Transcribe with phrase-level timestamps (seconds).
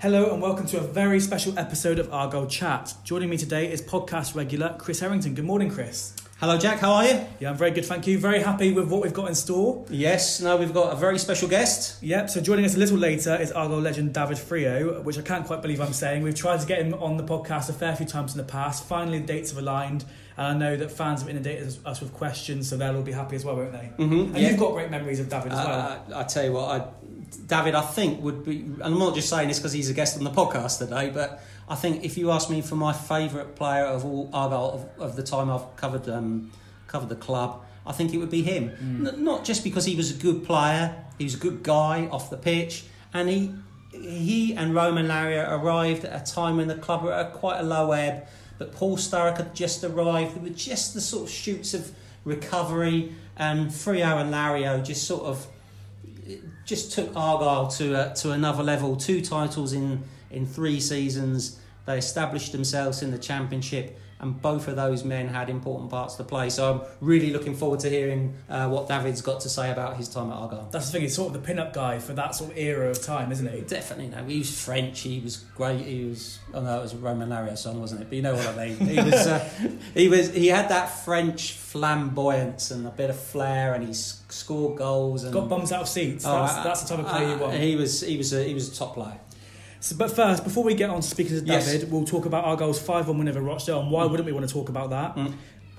[0.00, 2.94] Hello and welcome to a very special episode of Argyle Chat.
[3.02, 5.34] Joining me today is podcast regular Chris Harrington.
[5.34, 6.14] Good morning, Chris.
[6.38, 6.78] Hello, Jack.
[6.78, 7.26] How are you?
[7.40, 8.16] Yeah, I'm very good, thank you.
[8.16, 9.84] Very happy with what we've got in store.
[9.90, 10.40] Yes.
[10.40, 12.00] No, we've got a very special guest.
[12.00, 15.44] Yep, so joining us a little later is Argyle legend David Friio, which I can't
[15.44, 16.22] quite believe I'm saying.
[16.22, 18.84] We've tried to get him on the podcast a fair few times in the past.
[18.84, 20.04] Finally, the dates have aligned,
[20.36, 23.34] and I know that fans have inundated us with questions, so they'll all be happy
[23.34, 23.90] as well, won't they?
[23.98, 24.50] Mm-hmm, And yeah.
[24.50, 25.80] you've got great memories of David as well.
[26.12, 26.86] Uh, I, I tell you what, I,
[27.46, 30.16] David, I think would be, and I'm not just saying this because he's a guest
[30.18, 33.84] on the podcast today, but I think if you ask me for my favourite player
[33.84, 36.50] of all Argyle of, of the time I've covered um,
[36.86, 38.70] covered the club, I think it would be him.
[38.80, 42.30] N- not just because he was a good player, he was a good guy off
[42.30, 43.54] the pitch, and he
[43.92, 47.62] he and Romain Larrieu arrived at a time when the club were at quite a
[47.62, 48.26] low ebb.
[48.58, 50.34] But Paul Sturrock had just arrived.
[50.34, 51.92] There were just the sort of shoots of
[52.24, 55.46] recovery, and Friio and Larrieu just sort of
[56.68, 58.94] just took Argyle to uh, to another level.
[58.94, 61.58] Two titles in in three seasons.
[61.86, 66.24] They established themselves in the championship, and both of those men had important parts to
[66.24, 66.50] play.
[66.50, 70.08] So I'm really looking forward to hearing uh, what David's got to say about his
[70.08, 70.68] time at Argyle.
[70.72, 73.00] That's the thing, he's sort of the pin-up guy for that sort of era of
[73.00, 73.60] time, isn't he?
[73.60, 74.24] Definitely, no.
[74.24, 75.00] He was French.
[75.00, 75.80] He was great.
[75.80, 76.38] He was.
[76.52, 78.08] Oh no, it was a Romain Larrieu song, wasn't it?
[78.08, 78.76] But you know what I mean.
[78.78, 79.14] He was.
[79.14, 79.48] Uh,
[79.94, 80.34] he was.
[80.34, 85.24] He had that French flamboyance and a bit of flair, and he scored goals.
[85.24, 86.24] And Got bums out of seats.
[86.26, 87.50] Oh, That's, that's the type of player you uh.
[87.50, 88.00] He was.
[88.00, 88.32] He was.
[88.32, 89.18] A, he was a top player.
[89.80, 91.66] So, but first, before we get on to speaking to Yes.
[91.70, 93.80] David, we'll talk about Argyle's 5 1 win over Rochdale.
[93.80, 94.10] And why Mm.
[94.10, 95.16] wouldn't we want to talk about that?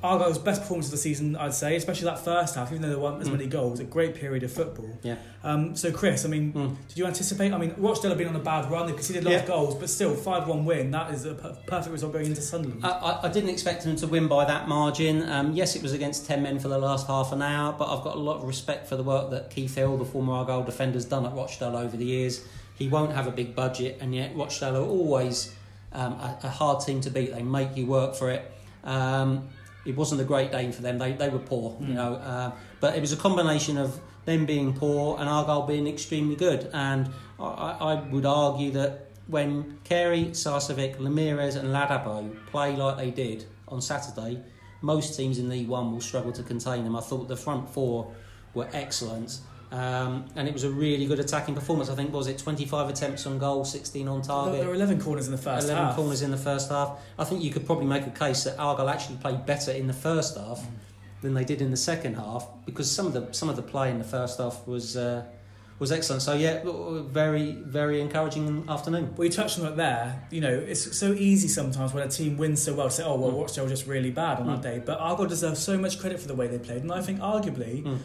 [0.02, 2.98] Argyle's best performance of the season, I'd say, especially that first half, even though there
[2.98, 3.32] weren't as Mm.
[3.34, 4.88] many goals, a great period of football.
[5.04, 5.16] Yeah.
[5.44, 6.76] Um, so, Chris, I mean, Mm.
[6.88, 7.52] did you anticipate?
[7.52, 9.76] I mean, Rochdale have been on a bad run, they've conceded a lot of goals,
[9.76, 12.80] but still, 5 1 win, that is a per- perfect result going into Sunderland.
[12.86, 15.30] I, I, I didn't expect them to win by that margin.
[15.30, 18.06] Um, yes, it was against 10 men for the last half an hour, but I've
[18.06, 20.94] got a lot of respect for the work that Keith Hill, the former Argyle defender,
[20.94, 22.40] has done at Rochdale over the years.
[22.79, 25.53] He won't have a big budget, and yet Rochdale are always
[25.91, 27.34] um, a, a hard team to beat.
[27.34, 28.51] They make you work for it.
[28.84, 29.50] Um,
[29.85, 30.97] it wasn't a great day for them.
[30.97, 32.16] They, they were poor, you know.
[32.16, 36.69] Uh, but it was a combination of them being poor and Argyle being extremely good.
[36.73, 43.12] And I, I would argue that when Carey, Sarcevic, Lameiras, and Ladapo play like they
[43.12, 44.41] did on Saturday,
[44.81, 46.95] most teams in League One will struggle to contain them.
[46.95, 48.13] I thought the front four
[48.53, 49.39] were excellent.
[49.72, 51.90] Um, and it was a really good attacking performance.
[51.90, 54.59] I think was it 25 attempts on goal, 16 on target.
[54.59, 55.96] there were 11 corners in the first 11 half.
[55.96, 57.00] corners in the first half.
[57.19, 59.94] I think you could probably make a case that Argyle actually played better in the
[59.94, 60.66] first half
[61.22, 63.91] than they did in the second half because some of the some of the play
[63.91, 65.24] in the first half was uh,
[65.79, 66.22] was excellent.
[66.22, 69.16] So yeah, very very encouraging afternoon.
[69.16, 70.28] Well, you touched on it there.
[70.29, 73.16] You know, it's so easy sometimes when a team wins so well to say, oh,
[73.16, 73.41] well, mm.
[73.41, 74.63] Rochdale were just really bad on that mm.
[74.63, 74.84] day.
[74.85, 76.81] But Argyle deserves so much credit for the way they played.
[76.81, 78.00] And I think, arguably, mm.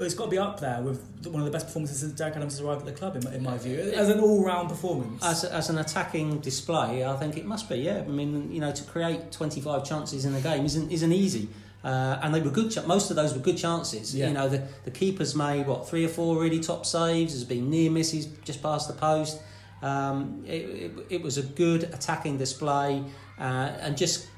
[0.00, 2.54] it's got to be up there with one of the best performances since Derek Adams
[2.54, 5.22] has arrived at the club, in my, in my view, as an all round performance.
[5.24, 7.76] As, as an attacking display, I think it must be.
[7.76, 11.48] Yeah, I mean, you know, to create 25 chances in a game isn't isn't easy.
[11.84, 12.72] Uh, and they were good.
[12.86, 14.14] Most of those were good chances.
[14.14, 14.28] Yeah.
[14.28, 17.32] You know, the the keepers made what three or four really top saves.
[17.32, 19.40] There's been near misses just past the post.
[19.82, 23.02] Um, it, it, it was a good attacking display
[23.38, 23.42] uh,
[23.80, 24.28] and just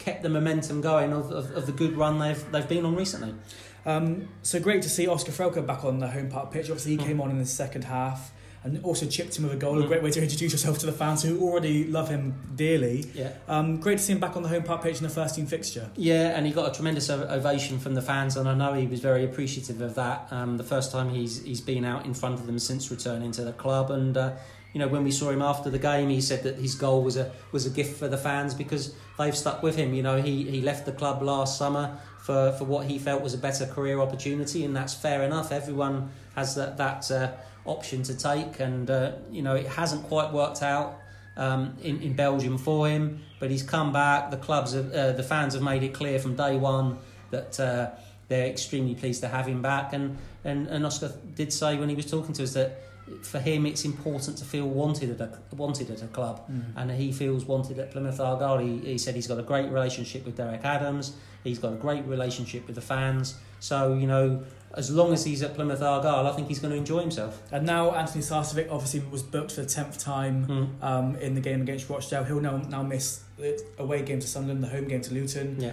[0.00, 3.34] kept the momentum going of, of, of the good run they've they've been on recently.
[3.86, 6.66] Um, so great to see Oscar Threlkeld back on the home park pitch.
[6.68, 7.06] Obviously, he Mm.
[7.06, 8.32] came on in the second half
[8.76, 9.78] and also chipped him with a goal.
[9.80, 9.88] A Mm.
[9.88, 13.06] great way to introduce yourself to the fans who already love him dearly.
[13.14, 13.30] Yeah.
[13.48, 15.46] Um, great to see him back on the home park pitch in the first team
[15.46, 15.90] fixture.
[15.96, 19.00] Yeah, and he got a tremendous ovation from the fans, and I know he was
[19.00, 20.28] very appreciative of that.
[20.30, 23.42] Um, the first time he's he's been out in front of them since returning to
[23.44, 24.32] the club, and uh,
[24.74, 27.16] you know when we saw him after the game, he said that his goal was
[27.16, 29.94] a was a gift for the fans because they've stuck with him.
[29.94, 33.32] You know, he he left the club last summer for, for what he felt was
[33.34, 35.50] a better career opportunity, and that's fair enough.
[35.52, 37.30] Everyone has that that uh,
[37.68, 41.00] option to take, and uh, you know it hasn't quite worked out
[41.36, 43.20] um, in, in Belgium for him.
[43.38, 44.30] But he's come back.
[44.30, 46.98] The clubs, have, uh, the fans have made it clear from day one
[47.30, 47.90] that uh,
[48.28, 49.92] they're extremely pleased to have him back.
[49.92, 52.82] And, and and Oscar did say when he was talking to us that
[53.22, 56.62] for him, it's important to feel wanted at a, wanted at a club, Mm.
[56.76, 58.58] and he feels wanted at Plymouth Argyle.
[58.58, 61.12] He, he said he's got a great relationship with Derek Adams.
[61.44, 63.36] He's got a great relationship with the fans.
[63.60, 64.44] So you know,
[64.74, 67.40] as long as he's at Plymouth Argyle, I think he's going to enjoy himself.
[67.50, 70.82] And now Antoni Sarcevic obviously was booked for the tenth time Mm.
[70.84, 72.24] um, in the game against Rochdale.
[72.24, 75.56] He'll now now miss the away game to Sunderland, the home game to Luton.
[75.58, 75.72] Yeah.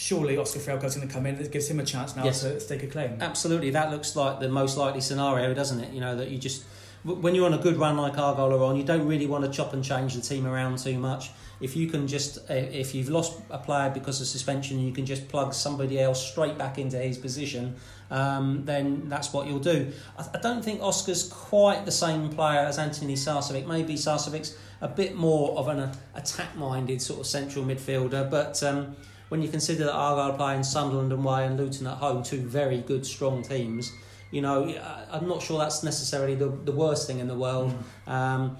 [0.00, 1.34] Surely Oscar Threlkeld's going to come in.
[1.34, 2.40] It gives him a chance now Yes.
[2.40, 3.18] to stake a claim.
[3.20, 5.92] Absolutely, that looks like the most likely scenario, doesn't it?
[5.92, 6.64] You know that you just
[7.02, 9.50] when you're on a good run like Argyle are on, you don't really want to
[9.50, 11.30] chop and change the team around too much.
[11.60, 15.28] If you can just, if you've lost a player because of suspension, you can just
[15.28, 17.76] plug somebody else straight back into his position.
[18.10, 19.92] Um, then that's what you'll do.
[20.18, 23.66] I, don't think Oscar's quite the same player as Antoni Sarcevic.
[23.66, 28.62] Maybe Sarcevic's a bit more of an uh, attack-minded sort of central midfielder, but.
[28.62, 28.96] Um,
[29.30, 32.82] when you consider that Argyle playing Sunderland and Way and Luton at home, two very
[32.82, 33.92] good, strong teams,
[34.30, 34.68] you know,
[35.10, 37.74] I'm not sure that's necessarily the, the worst thing in the world.
[38.06, 38.58] Um,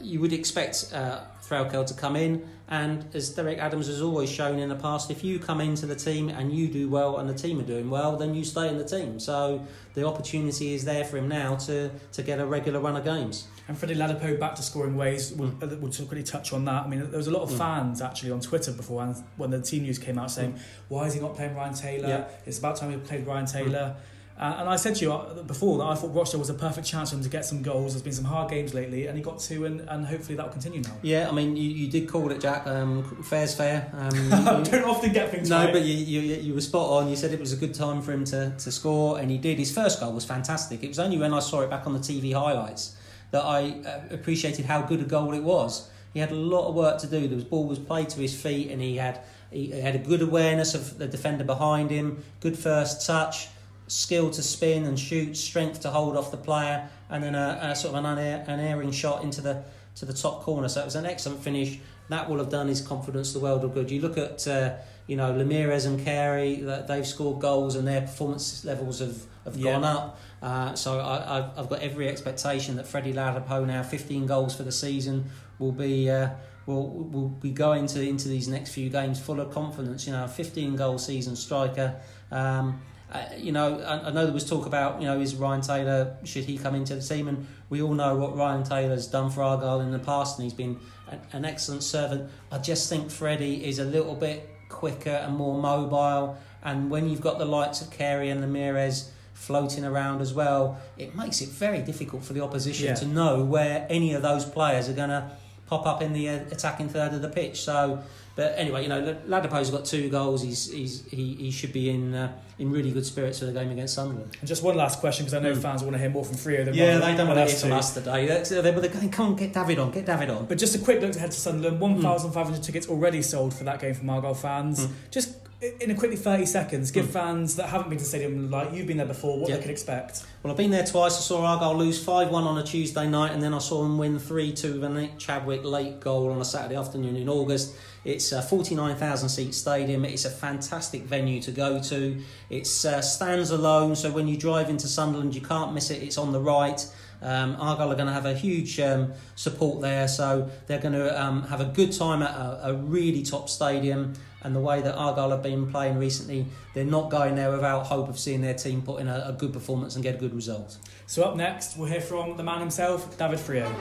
[0.00, 4.58] you would expect uh, Threlkeld to come in, and as Derek Adams has always shown
[4.58, 7.34] in the past, if you come into the team and you do well and the
[7.34, 9.20] team are doing well, then you stay in the team.
[9.20, 13.04] So the opportunity is there for him now to, to get a regular run of
[13.04, 13.46] games.
[13.68, 15.32] And Freddie Ladapo back to scoring ways.
[15.32, 16.84] We'll, uh, we'll quickly touch on that.
[16.84, 19.60] I mean, there was a lot of fans actually on Twitter before when, when the
[19.62, 22.08] team news came out saying, "Why is he not playing Ryan Taylor?
[22.08, 22.24] Yeah.
[22.44, 23.96] It's about time he played Ryan Taylor."
[24.38, 26.86] Uh, and I said to you uh, before that I thought Rochdale was a perfect
[26.86, 27.92] chance for him to get some goals.
[27.92, 30.52] There's been some hard games lately, and he got two, and, and hopefully that will
[30.52, 30.96] continue now.
[31.02, 32.66] Yeah, I mean, you, you did call it, Jack.
[32.66, 33.92] Um, fair's fair.
[33.96, 34.30] Um, you-
[34.70, 35.72] don't often get things No, right.
[35.72, 37.08] but you, you you were spot on.
[37.10, 39.58] You said it was a good time for him to, to score, and he did.
[39.58, 40.82] His first goal was fantastic.
[40.82, 42.96] It was only when I saw it back on the TV highlights
[43.32, 45.90] that I uh, appreciated how good a goal it was.
[46.14, 47.26] He had a lot of work to do.
[47.26, 49.20] The ball was played to his feet, and he had
[49.50, 52.22] he had a good awareness of the defender behind him.
[52.40, 53.48] Good first touch,
[53.88, 57.76] skill to spin and shoot, strength to hold off the player, and then a, a
[57.76, 59.64] sort of an uner- unerring shot into the
[59.96, 60.68] to the top corner.
[60.68, 61.78] So it was an excellent finish.
[62.08, 63.90] That will have done his confidence the world of good.
[63.90, 64.74] You look at uh,
[65.06, 69.56] you know Lameiras and Carey; that they've scored goals and their performance levels have, have
[69.56, 69.72] Yeah.
[69.72, 70.20] gone up.
[70.42, 74.62] Uh, so I, I've, I've got every expectation that Freddie Ladapo now 15 goals for
[74.64, 75.26] the season
[75.58, 76.10] will be.
[76.10, 76.30] Uh,
[76.64, 80.06] Will will be going to into these next few games full of confidence.
[80.06, 81.96] You know, a 15 goal season striker.
[82.30, 82.80] Um,
[83.12, 86.16] uh, you know, I, I know there was talk about you know is Ryan Taylor
[86.22, 89.42] should he come into the team, and we all know what Ryan Taylor's done for
[89.42, 90.78] Argyle in the past, and he's been
[91.10, 92.30] an, an excellent servant.
[92.52, 97.20] I just think Freddie is a little bit quicker and more mobile, and when you've
[97.20, 101.82] got the likes of Carey and Lameiras floating around as well, it makes it very
[101.82, 102.94] difficult for the opposition Yeah.
[102.94, 105.30] to know where any of those players are going to
[105.66, 107.60] pop up in the uh, attacking third of the pitch.
[107.62, 108.00] So,
[108.34, 110.42] but anyway, you know, Ladapo's got two goals.
[110.42, 113.70] He's, he's he, he should be in uh, in really good spirits for the game
[113.70, 114.36] against Sunderland.
[114.40, 116.64] And just one last question because I know fans want to hear more from Friio.
[116.64, 116.74] than.
[116.74, 118.26] Yeah, they don't want to hear from us today.
[118.26, 120.46] They're, they're going, come on, get David on, get David on.
[120.46, 121.76] But just a quick look ahead to Sunderland.
[121.76, 122.02] Hmm.
[122.02, 124.88] 1,500 tickets already sold for that game from Argyle fans.
[125.10, 125.41] Just
[125.80, 128.86] in a quickly 30 seconds, give fans that haven't been to the stadium, like you've
[128.86, 129.50] been there before, what Hmm.
[129.50, 129.56] Yeah.
[129.56, 130.24] they can expect.
[130.42, 131.16] Well, I've been there twice.
[131.16, 133.96] I saw Argyle lose 5 1 on a Tuesday night, and then I saw them
[133.98, 137.74] win 3 2 with a Nick Chadwick late goal on a Saturday afternoon in August.
[138.04, 140.04] It's a 49,000 seat stadium.
[140.04, 142.20] It's a fantastic venue to go to.
[142.50, 146.02] It uh, stands alone, so when you drive into Sunderland, you can't miss it.
[146.02, 146.84] It's on the right.
[147.22, 151.22] Um, Argyle are going to have a huge um, support there, so they're going to
[151.22, 154.14] um, have a good time at a, a really top stadium.
[154.44, 158.08] And the way that Argyle have been playing recently, they're not going there without hope
[158.08, 160.78] of seeing their team put in a, a good performance and get a good result.
[161.06, 163.72] So up next, we'll hear from the man himself, David Friio.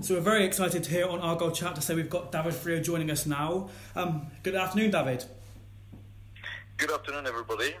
[0.00, 2.82] So we're very excited to hear on Argyle Chat to say we've got David Friio
[2.82, 3.70] joining us now.
[3.94, 5.24] Um, good afternoon, David.
[6.76, 7.74] Good afternoon, everybody.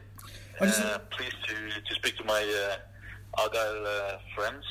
[0.60, 4.64] Just- uh, pleased to, to speak to my uh, Argyle uh, friends.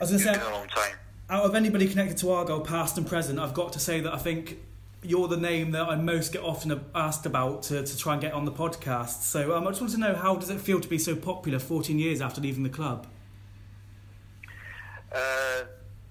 [0.00, 0.94] I was going to been say, a long time.
[1.28, 4.18] out of anybody connected to Argyle, past and present, I've got to say that I
[4.18, 4.58] think
[5.02, 8.32] you're the name that I most get often asked about to, to try and get
[8.32, 9.22] on the podcast.
[9.22, 11.58] So um, I just want to know how does it feel to be so popular
[11.58, 13.06] 14 years after leaving the club?
[15.12, 15.62] Uh,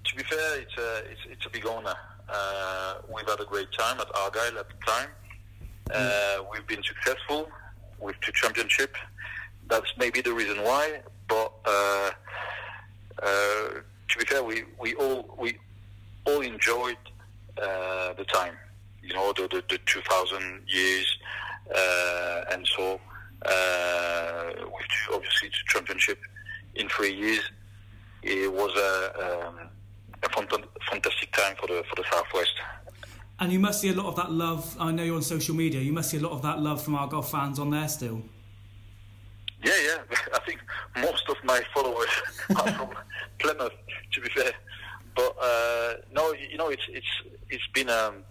[0.04, 1.94] to be fair, it's a, it's, it's a big honor.
[2.28, 5.08] Uh, we've had a great time at Argyle at the time.
[5.90, 7.48] Uh, we've been successful
[8.00, 8.96] with two championship.
[9.68, 11.00] That's maybe the reason why.
[11.28, 12.10] But uh,
[13.22, 13.68] uh,
[14.08, 15.58] to be fair, we, we all we
[16.24, 16.96] all enjoyed
[17.60, 18.54] uh, the time.
[19.02, 21.18] You know, the the, the 2000 years,
[21.74, 23.00] uh, and so
[23.44, 26.18] uh, with two, obviously two championship
[26.74, 27.42] in three years
[28.22, 29.54] it was a, um,
[30.22, 32.54] a fant- fantastic time for the for the southwest.
[33.40, 34.76] And you must see a lot of that love.
[34.80, 35.80] I know you're on social media.
[35.80, 38.22] You must see a lot of that love from Argyle fans on there still.
[39.62, 40.60] Yeah, yeah, I think
[41.00, 42.08] most of my followers
[42.56, 42.90] are from
[43.38, 43.72] Plymouth,
[44.12, 44.52] to be fair.
[45.14, 47.06] But uh, no, you know, it's it's
[47.50, 48.24] it's been um,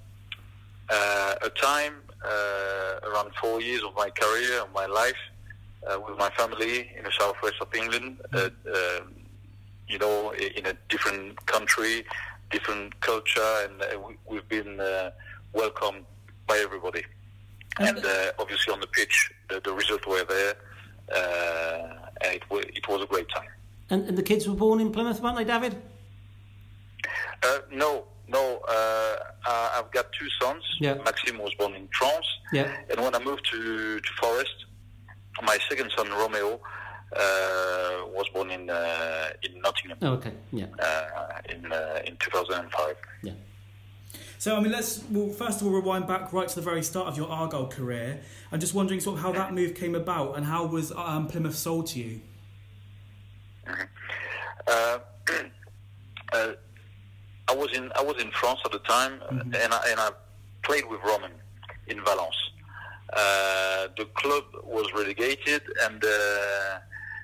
[0.89, 1.95] uh, a time
[2.25, 5.21] uh, around four years of my career of my life
[5.89, 8.17] uh, with my family in the southwest of England.
[8.33, 9.13] Uh, um,
[9.87, 12.05] you know, in a different country,
[12.51, 15.11] different culture, and uh, we, we've been uh,
[15.53, 16.05] welcomed
[16.47, 17.03] by everybody.
[17.79, 20.55] And uh, obviously on the pitch, the, the results were there,
[21.15, 23.49] uh, and it, it was a great time.
[23.89, 25.75] And, and the kids were born in Plymouth, weren't they, David?
[27.43, 28.61] Uh, no, no.
[28.67, 29.15] Uh,
[29.77, 30.63] I've got two sons.
[30.79, 30.95] Yeah.
[31.05, 32.75] Maxime was born in France, Yeah.
[32.89, 34.65] and when I moved to, to Forest,
[35.43, 36.59] my second son Romeo
[37.15, 40.33] was born in uh, in Nottingham Oh, okay.
[40.51, 40.65] Yeah.
[40.79, 42.95] uh, in uh, in 2005.
[43.23, 43.33] Yeah.
[44.39, 47.07] So, I mean, let's well, first of all rewind back right to the very start
[47.07, 48.19] of your Argyle career.
[48.51, 51.55] I'm just wondering sort of how that move came about and how was um, Plymouth
[51.55, 52.21] sold to you?
[54.67, 54.99] Uh,
[56.33, 56.51] uh,
[57.49, 60.11] I was in I was in France at the time, and I and I
[60.63, 61.31] played with Romain
[61.87, 62.35] in Valence.
[63.13, 66.79] Uh, the club was relegated, and uh,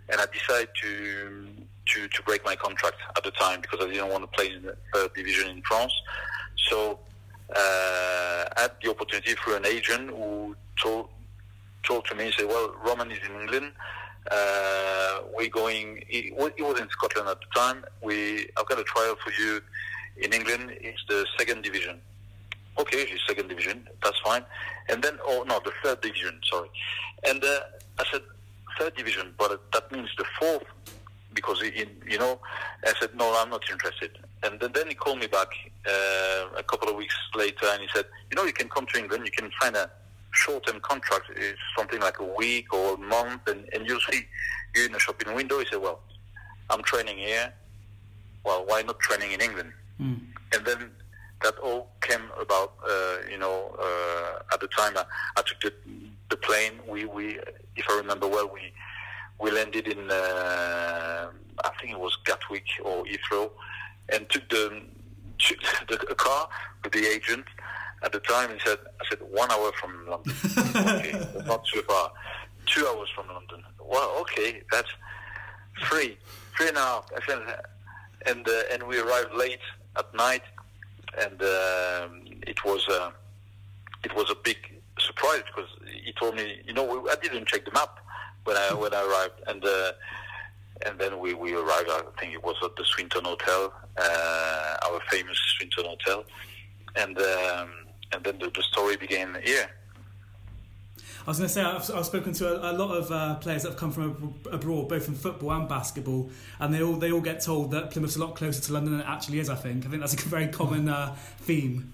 [0.10, 1.48] and I decided to
[1.86, 4.64] to to break my contract at the time because I didn't want to play in
[4.64, 5.94] the third division in France.
[6.70, 7.00] So
[7.50, 11.10] uh, I had the opportunity through an agent who told
[11.84, 13.72] told to me, said, "Well, Romain is in England.
[14.32, 16.04] Uh, we're going.
[16.08, 17.84] He, he was in Scotland at the time.
[18.02, 19.62] We I've got a trial for you
[20.18, 20.78] in England.
[20.82, 22.00] It's the second division.
[22.80, 23.88] Okay, it's second division.
[24.04, 24.44] That's fine.
[24.90, 26.40] And then, oh no, the third division.
[26.50, 26.70] Sorry.
[27.28, 27.60] And uh,
[28.00, 28.22] I said
[28.80, 30.64] third division, but that means the fourth
[31.34, 32.40] because he, you know,
[32.86, 34.12] I said no, I'm not interested.
[34.44, 35.48] And then, then he called me back
[35.88, 39.00] uh, a couple of weeks later, and he said, you know, you can come to
[39.00, 39.90] England, you can find a
[40.32, 44.26] short-term contract, it's something like a week or a month, and, and you'll see
[44.76, 45.60] you're in a shopping window.
[45.60, 46.02] He said, well,
[46.70, 47.54] I'm training here.
[48.44, 49.72] Well, why not training in England?
[50.54, 50.92] And then
[51.44, 52.74] that all came about.
[52.88, 55.06] Uh, you know, uh, at the time I,
[55.38, 55.74] I took the,
[56.34, 56.74] the plane.
[56.88, 57.40] We, we,
[57.76, 58.74] if I remember well, we
[59.40, 61.30] we landed in uh,
[61.64, 63.52] I think it was Gatwick or Heathrow,
[64.12, 64.82] and took the,
[65.38, 65.60] took
[65.90, 66.50] the a car
[66.84, 67.46] with the agent
[68.04, 70.34] at the time and said, I said one hour from London.
[70.98, 72.12] okay, not too far.
[72.66, 73.64] Two hours from London.
[73.80, 74.90] Well, okay, that's
[75.84, 76.18] three,
[76.58, 77.10] three and a half.
[77.16, 77.42] I said,
[78.26, 79.66] and uh, and we arrived late
[79.98, 80.44] at night,
[81.20, 83.12] and um it was uh,
[84.04, 85.70] it was a big surprise because
[86.04, 88.00] he told me, you know, I didn't check the map
[88.46, 89.92] when I when I arrived, and uh,
[90.86, 91.90] and then we, we arrived.
[91.90, 96.26] I think it was at the Swinton Hotel, uh, our famous Swinton Hotel,
[96.96, 97.70] and um,
[98.12, 99.70] and then the, the story began here.
[101.26, 103.64] I was going to say I've, I've spoken to a, a lot of uh, players
[103.64, 107.12] that have come from ab- abroad, both in football and basketball, and they all they
[107.12, 109.50] all get told that Plymouth's a lot closer to London than it actually is.
[109.50, 111.94] I think I think that's a very common uh, theme.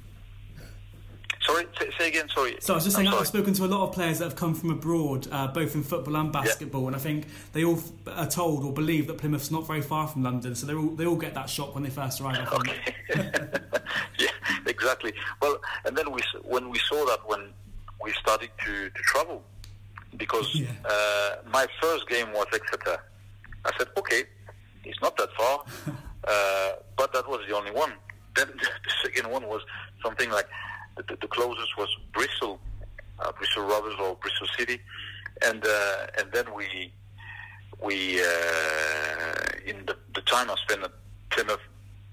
[1.50, 2.30] Sorry, say, say again.
[2.30, 2.58] Sorry.
[2.60, 3.08] So I was just saying.
[3.08, 5.84] I've spoken to a lot of players that have come from abroad, uh, both in
[5.84, 9.50] football and basketball, and I think they all f- are told or believe that Plymouth's
[9.52, 11.90] not very far from London, so they all they all get that shock when they
[11.90, 12.48] first arrive.
[12.52, 12.94] I think.
[14.20, 14.28] yeah,
[14.68, 15.14] exactly.
[15.42, 17.50] Well, and then we, when we saw that when
[18.04, 19.44] we started to, to travel,
[20.18, 20.68] because Yeah.
[20.86, 22.98] uh, my first game was Exeter.
[23.66, 24.24] I said, okay,
[24.86, 25.66] it's not that far,
[26.28, 27.94] uh, but that was the only one.
[28.36, 29.62] Then the second one was
[30.04, 30.48] something like
[31.08, 32.60] the, the, closest was Bristol,
[33.20, 34.80] uh, Bristol Rovers or Bristol City,
[35.46, 36.92] and uh, and then we
[37.82, 40.92] we uh, in the, the time I spent at
[41.30, 41.62] Plymouth,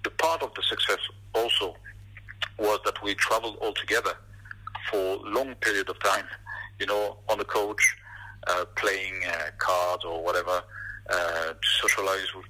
[0.05, 0.99] the part of the success
[1.35, 1.77] also
[2.59, 4.15] was that we traveled all together
[4.91, 6.27] for long period of time.
[6.79, 7.97] You know, on the coach,
[8.47, 10.63] uh, playing uh, cards or whatever,
[11.09, 12.47] to socialize with.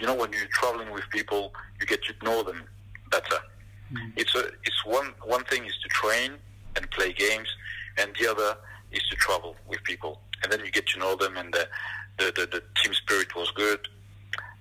[0.00, 2.62] You know, when you're traveling with people, you get to know them
[3.10, 3.40] better.
[4.16, 6.32] It's a, it's one one thing is to train
[6.76, 7.48] and play games,
[7.98, 8.56] and the other
[8.92, 11.68] is to travel with people, and then you get to know them, and the
[12.18, 13.88] the, the, the team spirit was good.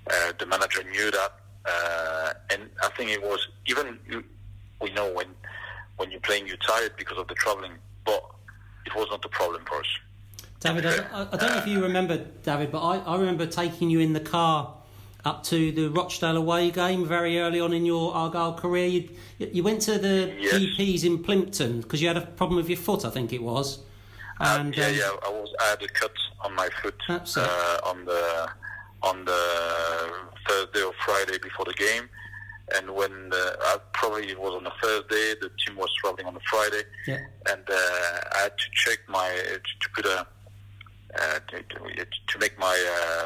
[0.09, 1.31] Uh, the manager knew that,
[1.65, 4.23] uh, and I think it was even you,
[4.81, 5.27] we know when
[5.97, 7.73] when you're playing you're tired because of the traveling,
[8.05, 8.23] but
[8.85, 9.87] it was not a problem for us.
[10.59, 13.89] David, I, I I don't know if you remember, David, but I, I remember taking
[13.89, 14.73] you in the car
[15.25, 18.87] up to the Rochdale away game very early on in your Argyle career.
[18.87, 20.53] You, you went to the Yes.
[20.55, 23.79] GPs in Plympton because you had a problem with your foot, I think it was.
[24.39, 26.11] And yeah, um, yeah, I was I had a cut
[26.43, 28.49] on my foot uh, on the
[29.03, 30.11] on the
[30.47, 32.09] Thursday or Friday before the game,
[32.75, 36.35] and when the, uh, probably it was on a Thursday, the team was traveling on
[36.35, 37.19] a Friday, Yeah.
[37.51, 37.73] and uh,
[38.35, 39.29] I had to check my
[39.81, 40.19] to put a
[41.15, 42.75] uh, to, to, to make my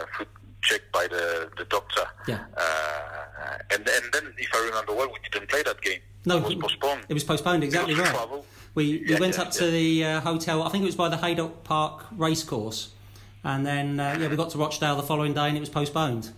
[0.01, 0.27] uh, foot
[0.61, 2.05] checked by the the doctor.
[2.27, 2.39] Yeah.
[2.55, 5.99] Uh, and and then, if I remember well, we didn't play that game.
[6.25, 7.05] No, it was postponed.
[7.09, 7.63] It was postponed.
[7.63, 8.15] Exactly Because right.
[8.17, 8.45] travel.
[8.75, 10.61] We, we Yeah, went yeah, up to the uh, hotel.
[10.63, 12.93] I think it was by the Haydock Park racecourse,
[13.43, 16.31] and then uh, yeah, we got to Rochdale the following day, and it was postponed.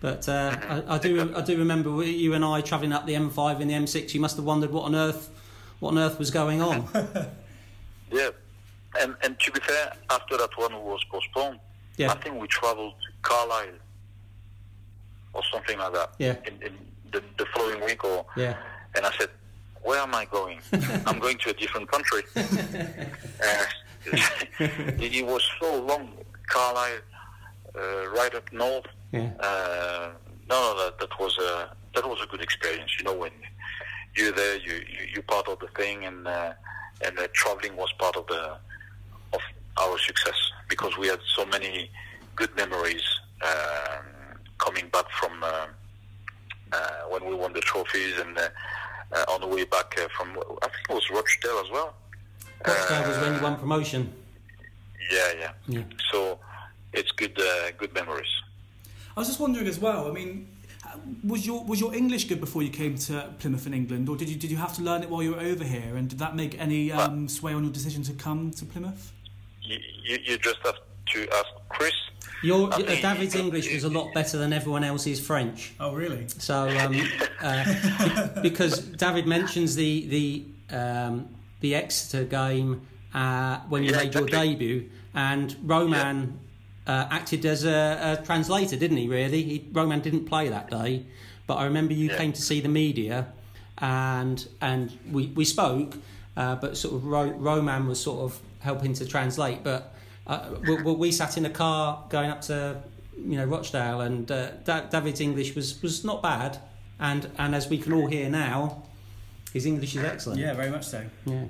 [0.00, 0.56] But uh,
[0.88, 3.74] I, I do I do remember you and I travelling up the M5 in the
[3.74, 4.14] M6.
[4.14, 5.28] You must have wondered what on earth
[5.80, 6.88] what on earth was going on.
[8.10, 8.30] Yeah,
[9.00, 11.60] and and to be fair, after that one was postponed,
[11.98, 12.10] Yeah.
[12.10, 13.78] I think we travelled to Carlisle
[15.34, 16.14] or something like that.
[16.18, 16.36] Yeah.
[16.46, 16.72] In, in
[17.12, 18.56] the, the following week, or Yeah.
[18.94, 19.30] and I said,
[19.82, 20.60] "Where am I going?
[21.06, 23.64] I'm going to a different country." uh,
[25.00, 26.12] it, was so long,
[26.46, 27.00] Carlisle,
[27.76, 28.86] uh, right up north.
[29.12, 29.30] Yeah.
[29.40, 30.10] Uh,
[30.48, 32.92] no, no, that, that was a that was a good experience.
[32.98, 33.32] You know, when
[34.16, 36.52] you're there, you, you you're part of the thing, and uh,
[37.04, 38.56] and traveling was part of the
[39.34, 39.40] of
[39.76, 41.90] our success because we had so many
[42.38, 43.02] good memories
[43.42, 44.04] um,
[44.58, 45.66] coming back from uh,
[46.72, 46.78] uh,
[47.10, 48.48] when we won the trophies and uh,
[49.12, 50.28] uh, on the way back uh, from
[50.62, 51.94] I think it was Rochdale as well.
[52.66, 54.12] Rochdale was when you won promotion.
[55.10, 55.52] Yeah, yeah.
[55.66, 55.82] Yeah.
[56.12, 56.38] So
[56.92, 58.32] it's good uh, good memories.
[59.16, 60.08] I was just wondering as well.
[60.08, 60.46] I mean,
[61.24, 64.28] was your was your English good before you came to Plymouth in England, or did
[64.28, 65.96] you did you have to learn it while you were over here?
[65.96, 69.12] And did that make any um, sway on your decision to come to Plymouth?
[69.62, 70.76] You, you, you just have
[71.14, 71.92] to ask Chris.
[72.42, 75.72] Your uh, David's English was a lot better than everyone else's French.
[75.80, 76.26] Oh, really?
[76.28, 77.02] So, um,
[77.40, 81.28] uh, because David mentions the the um,
[81.60, 82.82] the Exeter game
[83.14, 84.50] uh, when you Yeah, made your exactly.
[84.54, 86.38] debut, and Romain
[86.86, 89.08] uh, acted as a, a translator, didn't he?
[89.08, 91.06] Really, he, Romain didn't play that day,
[91.48, 92.18] but I remember you Yeah.
[92.18, 93.32] came to see the media,
[93.78, 95.96] and and we we spoke,
[96.36, 99.94] uh, but sort of Ro- Romain was sort of helping to translate, but.
[100.28, 102.76] Uh, we, we- we sat in a car going up to
[103.16, 106.58] you know Rochdale, and uh, da- David's English was, was not bad,
[107.00, 108.82] and and as we can all hear now,
[109.52, 110.40] his English is excellent.
[110.40, 111.02] Yeah, very much so.
[111.24, 111.44] Yeah.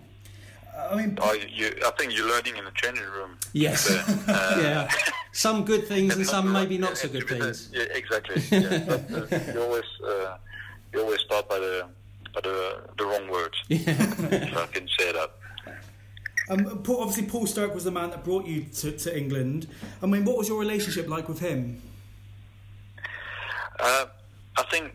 [0.90, 3.36] I mean, Oh, you, I think you're learning in the changing room.
[3.52, 3.90] Yes.
[3.90, 4.88] Uh, yeah.
[5.32, 7.70] Some good things and and some not- maybe not so good to be fair- things.
[7.72, 8.42] Yeah, exactly.
[8.50, 8.84] Yeah.
[8.86, 10.36] But, uh, you always uh,
[10.92, 11.84] you always start by the
[12.32, 13.56] by the the wrong words.
[13.68, 15.30] if I can say that.
[16.50, 19.66] Um, Paul, obviously Paul Sturrock was the man that brought you to, to England.
[20.02, 21.80] I mean, what was your relationship like with him?
[23.78, 24.06] Uh,
[24.56, 24.94] I think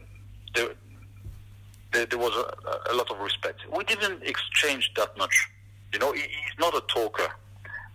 [0.55, 0.69] there,
[1.91, 3.61] there, there was a, a lot of respect.
[3.75, 5.49] We didn't exchange that much.
[5.93, 7.29] You know, he, he's not a talker,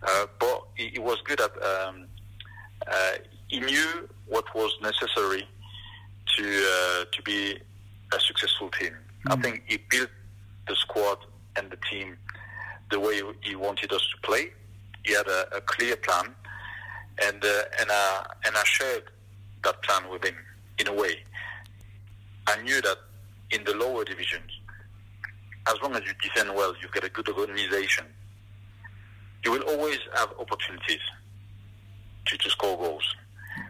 [0.02, 1.50] uh, but he, he was good at.
[1.62, 2.06] Um,
[2.86, 3.12] uh,
[3.48, 5.46] he knew what was necessary
[6.36, 7.58] to uh, to be
[8.12, 8.96] a successful team.
[9.26, 10.10] I think he built
[10.68, 11.18] the squad
[11.56, 12.16] and the team
[12.90, 14.50] the way he wanted us to play.
[15.04, 16.34] He had a, a clear plan,
[17.24, 19.04] and uh, and I and I shared
[19.64, 20.36] that plan with him
[20.78, 21.16] in a way.
[22.46, 22.98] I knew that
[23.50, 24.50] in the lower divisions,
[25.66, 28.04] as long as you defend well, you've got a good organization.
[29.44, 31.00] You will always have opportunities
[32.26, 33.04] to, to score goals.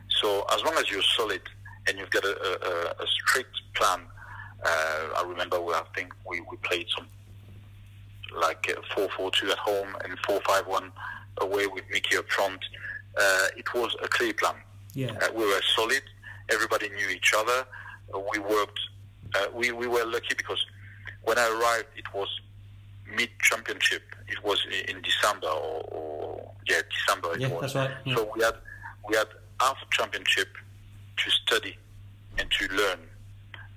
[0.09, 1.43] So as long as you're solid
[1.87, 4.01] and you've got a, a, a strict plan,
[4.65, 7.07] uh, I remember we, I think we, we played some
[8.41, 10.91] like uh, 4-4-2 at home and 4-5-1
[11.41, 12.61] away with Mickey up front.
[13.21, 14.55] Uh, it was a clear plan.
[14.95, 15.13] Yeah.
[15.23, 16.03] Uh, we were solid.
[16.51, 17.65] Everybody knew each other.
[18.15, 18.81] Uh, we worked.
[19.35, 20.65] Uh, we we were lucky because
[21.25, 22.29] when I arrived, it was
[23.15, 24.03] mid championship.
[24.29, 27.35] It was in December or, or yeah December.
[27.35, 27.61] It Yeah, was.
[27.61, 28.15] that's right, yeah.
[28.17, 28.55] So we had
[29.09, 29.27] we had
[29.61, 30.49] half championship
[31.19, 31.77] to study
[32.39, 33.01] and to learn.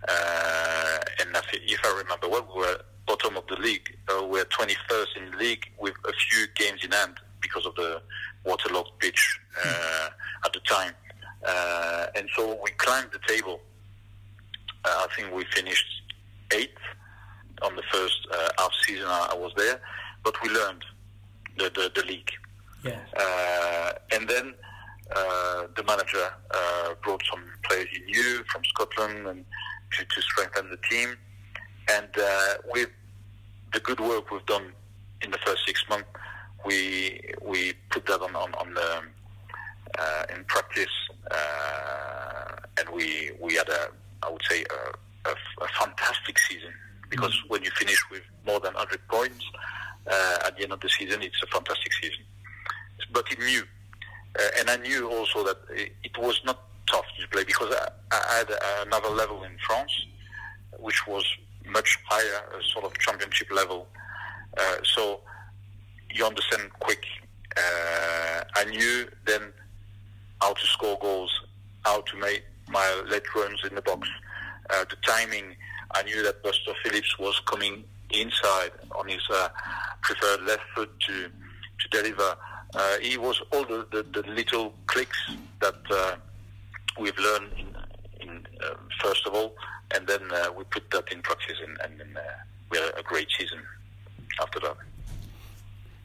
[0.08, 3.98] Uh, and if I remember well, we were bottom of the league.
[4.10, 7.76] Uh, we were 21st in the league with a few games in hand because of
[7.76, 8.02] the
[8.46, 10.10] waterlogged pitch uh,
[10.46, 10.94] at the time.
[11.46, 13.60] Uh, and so we climbed the table.
[14.86, 15.86] Uh, I think we finished
[16.54, 16.78] eighth
[17.62, 19.80] on the first uh, half season I, was there,
[20.24, 20.84] but we learned
[21.58, 22.32] the, the, the league.
[22.84, 23.00] Yeah.
[23.18, 24.54] Uh, and then
[25.16, 29.46] uh, the manager uh, brought some players he knew from Scotland and
[29.94, 31.16] to, to strengthen the team.
[31.90, 32.90] And uh, with
[33.74, 34.72] the good work we've done
[35.22, 36.08] in the first six months,
[36.66, 39.02] we we put that on on, on the
[40.00, 40.94] uh, in practice,
[41.32, 43.90] uh, and we we had a
[44.24, 46.72] I would say a, a, a fantastic season
[47.10, 49.44] because when you finish with more than 100 points
[50.08, 52.24] uh, at the end of the season, it's a fantastic season.
[53.12, 53.64] But he knew,
[54.40, 57.90] uh, and I knew also that it, it was not tough to play because I,
[58.12, 59.92] I had another level in France,
[60.80, 61.26] which was
[61.70, 63.88] much higher, a sort of championship level.
[64.58, 65.22] Uh, so
[66.14, 67.06] you understand quick.
[67.56, 69.42] Uh, I knew then
[70.42, 71.32] how to score goals
[71.84, 74.08] how to make my late runs in the box.
[74.70, 75.56] Uh, the timing,
[75.94, 79.50] I knew that Buster Phillips was coming inside on his uh,
[80.02, 81.30] preferred left foot to
[81.80, 82.36] to deliver.
[82.74, 85.18] Uh, he was all the, the, the little clicks
[85.60, 86.16] that uh,
[87.00, 87.76] we've learned in,
[88.22, 89.54] in uh, first of all,
[89.96, 92.22] and then uh, we put that in practice, and, and then uh,
[92.70, 93.60] we had a great season
[94.42, 94.78] after that.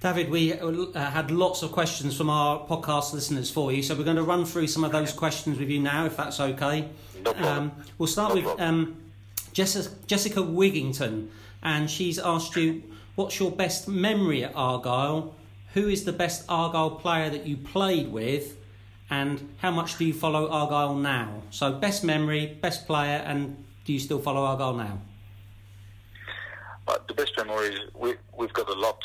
[0.00, 4.04] David, we uh, had lots of questions from our podcast listeners for you, so we're
[4.04, 6.88] going to run through some of those questions with you now, if that's okay.
[7.24, 7.58] No problem.
[7.58, 8.96] Um, we'll start No with um,
[9.52, 11.28] Jessica, Jessica Wigington,
[11.62, 12.82] and she's asked you,
[13.14, 15.34] "What's your best memory at Argyle?
[15.72, 18.56] Who is the best Argyle player that you played with,
[19.08, 23.92] and how much do you follow Argyle now?" So, best memory, best player, and do
[23.92, 25.00] you still follow Argyle now?
[26.86, 28.98] But the best memories, we, we've got a lot,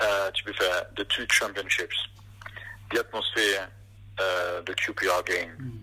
[0.00, 0.86] uh, to be fair.
[0.96, 1.96] The two championships,
[2.92, 3.68] the atmosphere,
[4.18, 5.82] uh, the QPR game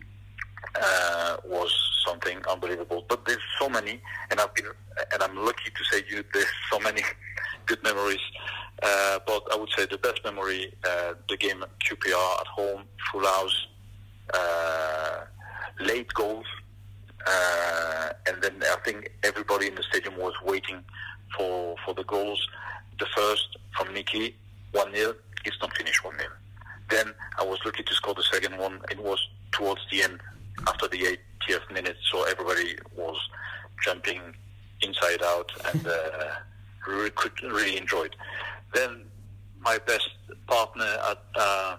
[0.82, 1.72] uh, was
[2.06, 3.06] something unbelievable.
[3.10, 4.66] But there's so many, and I've been,
[5.14, 7.02] and I'm lucky to say you, there's so many
[7.66, 8.22] good memories.
[8.82, 13.26] Uh, but I would say the best memory, uh, the game QPR at home, full
[13.26, 13.68] house,
[14.34, 15.26] uh,
[15.82, 16.46] late goals,
[17.28, 20.84] uh, and then I think everybody in the stadium was waiting
[21.36, 22.46] for for the goals.
[23.00, 24.36] The first from Nicky,
[24.72, 25.14] one 0
[25.46, 26.30] It's not finished one 0
[26.90, 28.80] Then I was lucky to score the second one.
[28.90, 29.20] It was
[29.52, 30.20] towards the end,
[30.68, 33.18] after the 80th minute, so everybody was
[33.84, 34.22] jumping
[34.82, 36.30] inside out and uh,
[36.88, 38.16] really, could really enjoyed.
[38.74, 39.04] Then
[39.60, 40.10] my best
[40.48, 41.78] partner at uh,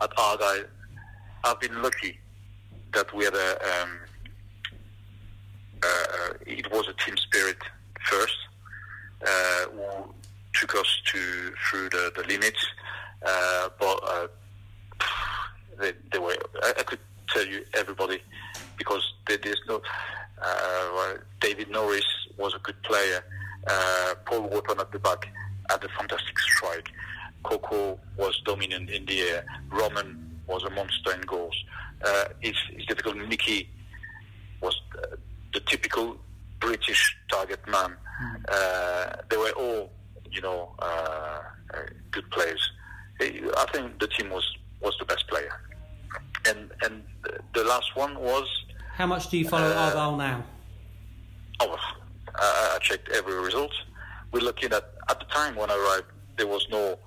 [0.00, 0.64] at Argyle,
[1.44, 2.18] I've been lucky
[2.94, 3.82] that we had a.
[3.82, 3.90] Um,
[6.48, 7.58] it was a team spirit
[8.04, 8.36] first,
[9.26, 10.14] uh, who
[10.54, 12.64] took us to through the, the limits.
[13.26, 14.26] Uh, but uh,
[15.80, 16.36] they, they were.
[16.62, 18.20] I, I could tell you everybody
[18.76, 19.82] because there, there's no.
[20.40, 22.04] Uh, David Norris
[22.36, 23.24] was a good player.
[23.66, 25.28] Uh, Paul Wotton at the back
[25.68, 26.90] had a fantastic strike.
[27.42, 29.44] Coco was dominant in the air.
[29.70, 31.64] Romain was a monster in goals.
[32.04, 33.16] Uh, it's, it's difficult.
[33.16, 33.68] Nicky
[34.60, 34.80] was
[35.52, 36.16] the typical
[36.60, 37.94] British target man.
[38.48, 39.90] Uh, they were all,
[40.30, 40.84] you know, uh,
[41.74, 41.78] uh,
[42.10, 42.62] good players.
[43.20, 44.46] I think the team was,
[44.80, 45.60] was the best player.
[46.48, 47.02] And and
[47.54, 48.46] the last one was
[48.94, 50.44] How much do you follow Uh, Argyle now?
[51.60, 51.76] Oh,
[52.36, 53.72] I, I checked every result.
[54.32, 56.98] We're looking at at the time when I arrived, there was no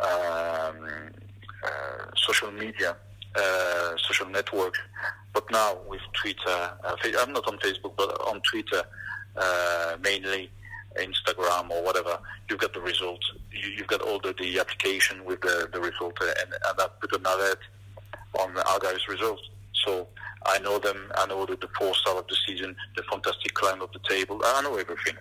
[0.00, 0.78] um,
[1.64, 2.96] uh, social media,
[3.36, 4.74] uh, social network.
[5.38, 8.82] But now with Twitter, uh, I'm not on Facebook, but on Twitter
[9.36, 10.50] uh, mainly,
[10.96, 12.18] Instagram or whatever.
[12.50, 13.20] You've got the result.
[13.52, 16.88] You, you've got all the, the application with the, the result, uh, and, and I
[17.00, 17.60] put an alert
[18.40, 19.42] on Argyle's results.
[19.84, 20.08] So
[20.44, 21.12] I know them.
[21.16, 24.40] I know the, the four star of the season, the fantastic climb of the table.
[24.44, 25.14] I know everything.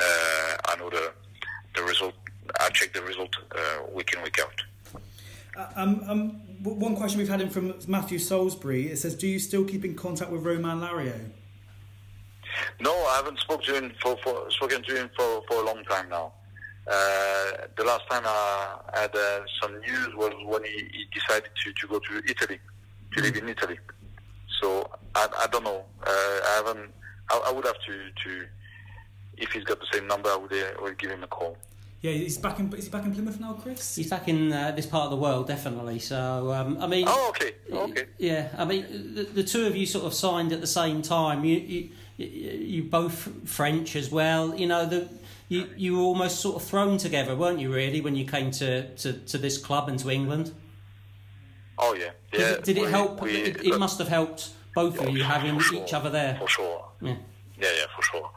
[0.00, 1.12] Uh, I know the
[1.76, 2.14] the result.
[2.58, 5.70] I check the result uh, week in week out.
[5.76, 8.88] Um, um, w- one question we've had in from Matthew Salisbury.
[8.88, 11.30] It says, "Do you still keep in contact with Romain Larrieu?"
[12.80, 15.82] No, I haven't spoken to him for, for spoken to him for, for a long
[15.84, 16.32] time now.
[16.86, 21.72] Uh, the last time I had uh, some news was when he, he decided to,
[21.72, 22.58] to go to Italy,
[23.14, 23.78] to live in Italy.
[24.60, 25.84] So I, I don't know.
[26.02, 26.90] Uh, I haven't.
[27.30, 27.92] I, I would have to,
[28.24, 28.46] to
[29.36, 31.56] if he's got the same number, I would, uh, I would give him a call.
[32.02, 32.72] Yeah, he's back in.
[32.72, 33.96] Is he back in Plymouth now, Chris?
[33.96, 35.98] He's back in uh, this part of the world, definitely.
[35.98, 38.06] So, um, I mean, Oh, okay, okay.
[38.18, 41.44] yeah, I mean, the, the two of you sort of signed at the same time.
[41.44, 44.54] You, you, you, you both French as well.
[44.54, 45.08] You know, the
[45.50, 47.70] you, you were almost sort of thrown together, weren't you?
[47.72, 50.52] Really, when you came to, to, to this club and to England.
[51.78, 52.46] Oh yeah, Did, yeah.
[52.52, 53.20] it, did it we- help?
[53.20, 56.36] we- it, it must have helped both of you having for each other there.
[56.40, 56.84] For sure.
[57.02, 57.16] Yeah.
[57.60, 58.30] Yeah, yeah, for sure.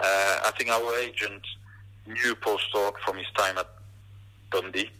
[0.00, 1.42] Uh, I think our agent
[2.40, 3.68] Paul Sturrock from his time at
[4.50, 4.90] Dundee.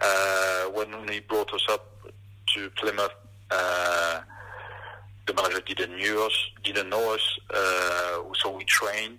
[0.00, 1.86] Uh, when he brought us up
[2.54, 3.12] to Plymouth,
[3.50, 4.20] uh,
[5.26, 9.18] the manager didn't knew us, didn't know us, uh, so we trained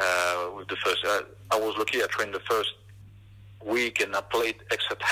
[0.00, 1.04] uh, with the first.
[1.04, 2.02] Uh, I was lucky.
[2.02, 2.74] I trained the first
[3.64, 5.02] week, and I played except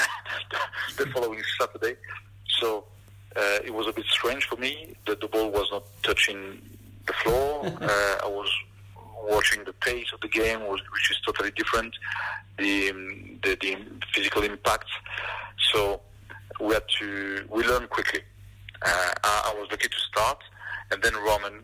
[0.96, 1.96] the following Saturday.
[2.59, 2.85] So
[3.37, 6.61] uh, it was a bit strange for me that the ball was not touching
[7.07, 7.64] the floor.
[7.81, 8.50] uh, I was
[9.28, 11.94] watching the pace of the game, which is totally different.
[12.59, 13.76] The, um, the the
[14.14, 14.87] physical impact.
[15.72, 16.00] So
[16.61, 18.20] we had to we learned quickly.
[18.83, 20.38] Uh, I, I was lucky to start,
[20.90, 21.62] and then Romain.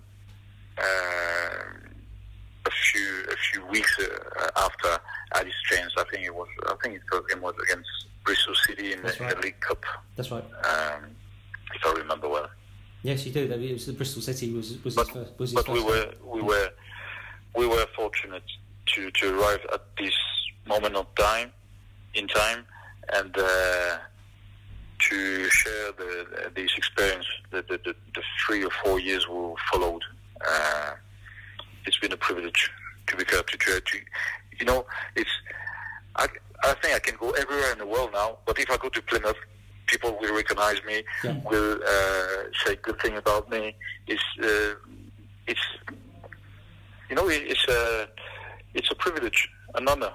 [0.79, 1.87] Uh,
[2.67, 4.99] a few a few weeks uh, after
[5.35, 5.55] had his
[5.97, 7.89] I think it was I think his first game was against
[8.25, 9.37] Bristol City in, the, That's in the.
[9.37, 9.85] League Cup
[10.17, 10.43] That's right.
[10.43, 11.05] um,
[11.75, 12.49] if I remember well.
[13.03, 13.45] Yes, you do.
[13.45, 15.39] It was the Bristol City was was but, his first.
[15.39, 16.71] Was his but first we were we were
[17.57, 18.43] we were fortunate
[18.95, 20.15] to, to arrive at this
[20.67, 21.51] moment of time
[22.15, 22.65] in time
[23.15, 23.99] and uh,
[25.09, 30.03] to share the, this experience the, the, the, the three or four years we followed
[30.47, 30.93] uh,
[31.87, 32.71] it's been a privilege
[33.07, 33.99] to be fair to, to, to
[34.59, 35.31] you know it's
[36.17, 36.27] I,
[36.65, 39.03] I think I can go everywhere in the world now but if I go to
[39.03, 39.37] Plymouth
[39.87, 41.37] people will recognize me Yeah.
[41.45, 43.75] will uh, say good thing about me
[44.07, 44.75] it's uh,
[45.47, 45.61] it's
[47.09, 48.09] you know it, it's a
[48.75, 50.13] it's a privilege an honor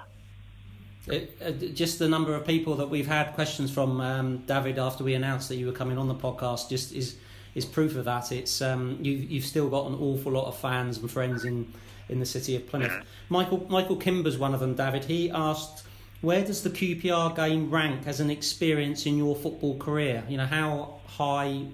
[1.06, 5.04] It, uh, just the number of people that we've had questions from um, David after
[5.04, 7.16] we announced that you were coming on the podcast just is
[7.54, 8.32] is proof of that.
[8.32, 11.72] It's um, you you've still got an awful lot of fans and friends in
[12.08, 12.92] in the city of Plymouth.
[13.28, 14.74] Michael Michael Kimber's one of them.
[14.74, 15.86] David he asked.
[16.22, 20.22] Where does the QPR game rank as an experience in your football career?
[20.28, 21.66] You know how high,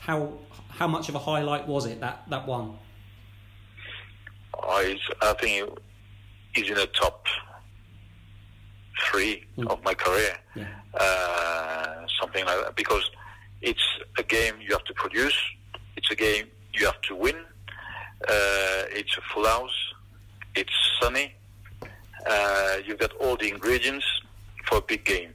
[0.00, 0.34] how
[0.68, 2.76] how much of a highlight was it that that one?
[4.62, 5.78] I, I think
[6.54, 7.24] he's in the top
[9.10, 9.68] three Mm.
[9.70, 10.36] of my career.
[10.54, 10.66] Yeah.
[10.94, 12.76] Uh, something like that.
[12.76, 13.08] Because
[13.62, 13.86] it's
[14.18, 15.38] a game you have to produce.
[15.96, 17.36] It's a game you have to win.
[18.28, 19.76] Uh, it's a full house.
[20.54, 21.34] It's sunny.
[22.26, 24.06] Uh, you've got all the ingredients
[24.66, 25.32] for a big game.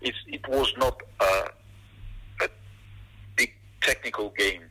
[0.00, 1.48] It's, it was not a,
[2.42, 2.48] a
[3.36, 4.62] big technical game,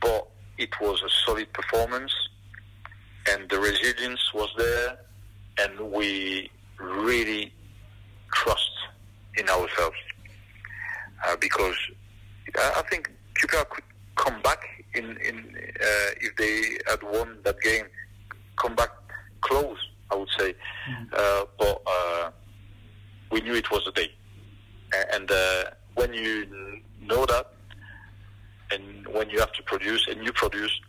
[0.00, 0.26] but
[0.58, 2.12] it was a solid performance
[3.30, 4.98] and the resilience was there,
[5.58, 7.52] and we really
[8.32, 8.70] trust
[9.36, 9.96] in ourselves
[11.26, 11.76] uh, because
[12.56, 13.84] I I think QPR could
[14.16, 14.62] come back
[14.94, 17.86] in, in uh, if they had won that game,
[18.56, 18.90] come back
[19.40, 19.78] close,
[20.10, 20.54] I would say,
[21.12, 22.30] uh, but uh,
[23.30, 24.10] we knew it was a day,
[25.12, 25.64] and uh,
[25.94, 26.46] when you
[27.02, 27.52] know that,
[28.70, 30.80] and when you have to produce, and you produce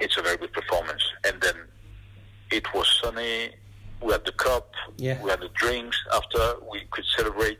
[0.00, 1.02] it's a very good performance.
[1.24, 1.54] And then
[2.50, 3.50] it was sunny.
[4.00, 4.72] We had the cup.
[4.96, 5.22] Yeah.
[5.22, 5.96] We had the drinks.
[6.12, 7.58] After we could celebrate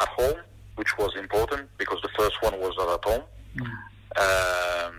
[0.00, 0.38] at home,
[0.76, 3.22] which was important because the first one was not at home.
[4.16, 4.94] Um,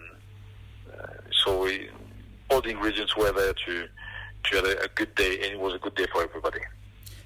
[0.91, 1.03] uh,
[1.43, 1.89] so we,
[2.49, 3.87] all the ingredients were there to
[4.45, 6.59] to have a, a good day, and it was a good day for everybody.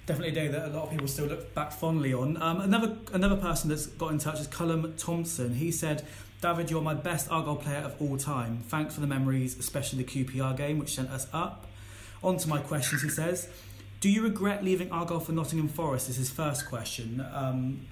[0.05, 2.41] Definitely a day that a lot of people still look back fondly on.
[2.41, 5.55] Um, another another person that's got in touch is Cullum Thompson.
[5.55, 6.05] He said,
[6.41, 8.63] "David, you're my best Argyle player of all time.
[8.67, 11.67] Thanks for the memories, especially the QPR game, which sent us up."
[12.23, 13.01] On to my questions.
[13.01, 13.49] He says,
[13.99, 17.25] "Do you regret leaving Argyle for Nottingham Forest?" Is his first question.
[17.33, 17.87] Um,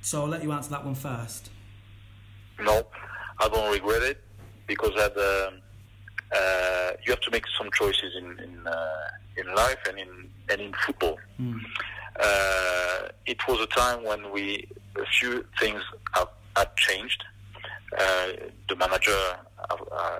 [0.00, 1.50] so I'll let you answer that one first.
[2.60, 2.86] No,
[3.40, 4.22] I don't regret it
[4.66, 5.62] because at, um
[6.34, 10.08] uh, you have to make some choices in in, uh, in life and in
[10.48, 11.18] and in football.
[12.20, 15.82] Uh, it was a time when we a few things
[16.14, 17.24] have, had changed.
[17.98, 18.28] Uh,
[18.68, 19.22] the manager
[19.70, 20.18] uh,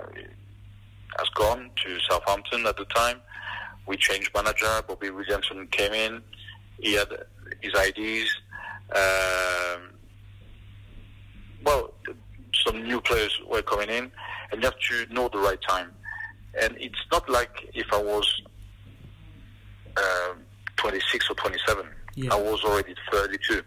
[1.18, 3.18] has gone to Southampton at the time.
[3.86, 4.82] We changed manager.
[4.86, 6.22] Bobby Williamson came in.
[6.78, 7.08] He had
[7.60, 8.34] his ideas.
[8.94, 9.90] Um,
[11.64, 11.92] well,
[12.66, 14.10] some new players were coming in,
[14.50, 15.92] and you have to know the right time.
[16.60, 18.42] And it's not like if I was
[19.96, 20.38] um
[20.76, 21.86] 26 or 27.
[22.14, 22.34] Yeah.
[22.34, 23.62] I was already 32.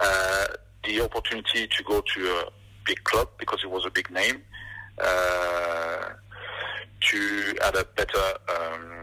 [0.00, 0.46] Uh,
[0.84, 2.44] the opportunity to go to a
[2.84, 4.42] big club because it was a big name,
[5.02, 6.10] uh,
[7.00, 8.97] to add a better um,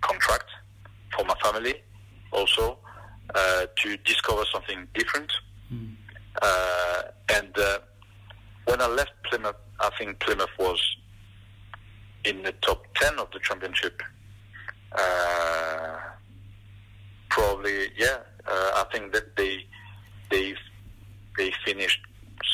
[0.00, 0.46] contract
[1.16, 1.74] for my family,
[2.32, 2.78] also
[3.34, 5.30] uh, to discover something different.
[6.42, 7.02] Uh,
[7.34, 7.78] and uh,
[8.66, 10.80] when I left Plymouth, I think Plymouth was
[12.24, 14.00] in the top 10 of the championship.
[14.92, 15.96] Uh,
[17.28, 18.18] probably, yeah.
[18.46, 19.64] Uh, I think that they
[20.30, 20.54] they
[21.36, 22.00] they finished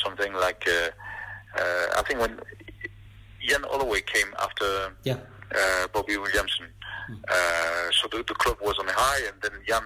[0.03, 0.89] something like uh,
[1.59, 2.39] uh, I think when
[3.49, 5.17] Ian Holloway came after Yeah.
[5.55, 6.67] uh, Bobby Williamson.
[7.09, 9.83] Uh, so the, the club was on a high, and then Jan,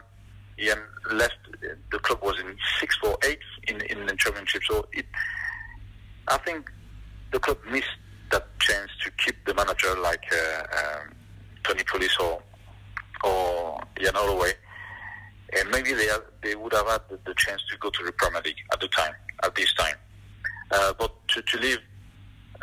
[0.57, 0.79] Jan
[1.11, 1.37] left.
[1.91, 4.63] The club was in sixth or eighth in, in the championship.
[4.69, 5.05] So it,
[6.27, 6.69] I think
[7.31, 7.87] the club missed
[8.31, 11.11] that chance to keep the manager like uh, um,
[11.63, 12.41] Tony Pulis or
[13.23, 14.53] or Jan Holloway.
[15.59, 18.13] And maybe they have, they would have had the, the chance to go to the
[18.13, 19.95] Premier League at the time, at this time.
[20.71, 21.79] Uh, but to, to leave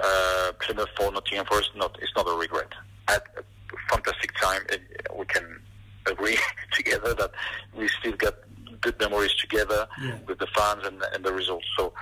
[0.02, 2.72] uh, Plymouth for Nottingham Forest, not it's not a regret.
[3.08, 3.42] I had a
[3.88, 4.81] fantastic time, and
[5.18, 5.61] we can
[6.07, 6.38] agree
[6.72, 7.31] together that
[7.77, 8.35] we still got
[8.81, 10.18] good memories together Yeah.
[10.27, 11.66] with the fans and, and the results.
[11.77, 11.92] So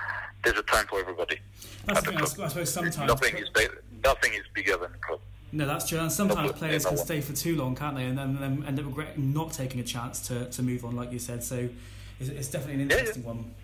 [0.43, 1.39] there's a time for everybody.
[1.85, 2.17] That's the thing.
[2.17, 2.29] I club.
[2.29, 3.49] s- I suppose sometimes nothing is
[4.03, 5.19] nothing is bigger than the club.
[5.51, 5.97] No, that's true.
[5.99, 8.03] And sometimes No, players no can stay for too long, can't they?
[8.03, 11.11] And then, then end up regretting not taking a chance to, to move on, like
[11.11, 11.41] you said.
[11.43, 11.69] So
[12.19, 12.99] it's, it's definitely an Yeah, yeah.
[12.99, 13.55] interesting one.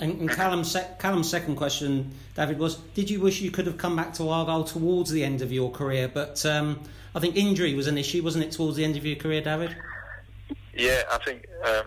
[0.00, 3.78] And, and Callum's, sec- Callum's second question, David, was Did you wish you could have
[3.78, 6.08] come back to Argyle towards the end of your career?
[6.12, 6.80] But um,
[7.14, 9.76] I think injury was an issue, wasn't it, towards the end of your career, David?
[10.76, 11.86] Yeah, I think um,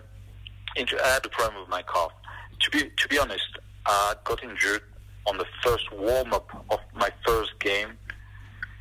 [0.76, 2.12] inju- I had a problem with my calf.
[2.60, 4.82] To be to be honest, I got injured
[5.26, 7.90] on the first warm up of my first game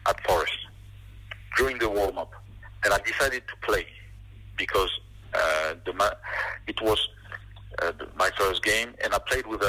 [0.08, 0.54] at Forest
[1.58, 2.32] during the warm up,
[2.86, 3.86] and I decided to play
[4.58, 4.90] because
[5.34, 6.12] uh, the ma-
[6.68, 7.06] it was
[7.82, 9.66] uh, my first game, and I played with a,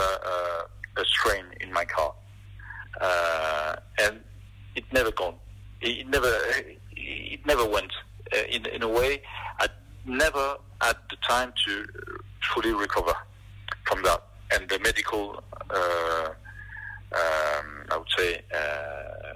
[0.96, 2.14] a, a strain in my calf,
[3.00, 4.20] uh, and
[4.74, 5.34] it never gone.
[5.80, 6.32] It, it never
[6.96, 7.92] it never went.
[8.32, 9.22] Uh, in in a way,
[9.60, 9.68] I
[10.06, 11.86] never had the time to
[12.54, 13.14] fully recover
[13.84, 15.42] from that, and the medical.
[15.70, 16.30] Uh,
[17.10, 19.34] um, I would say uh,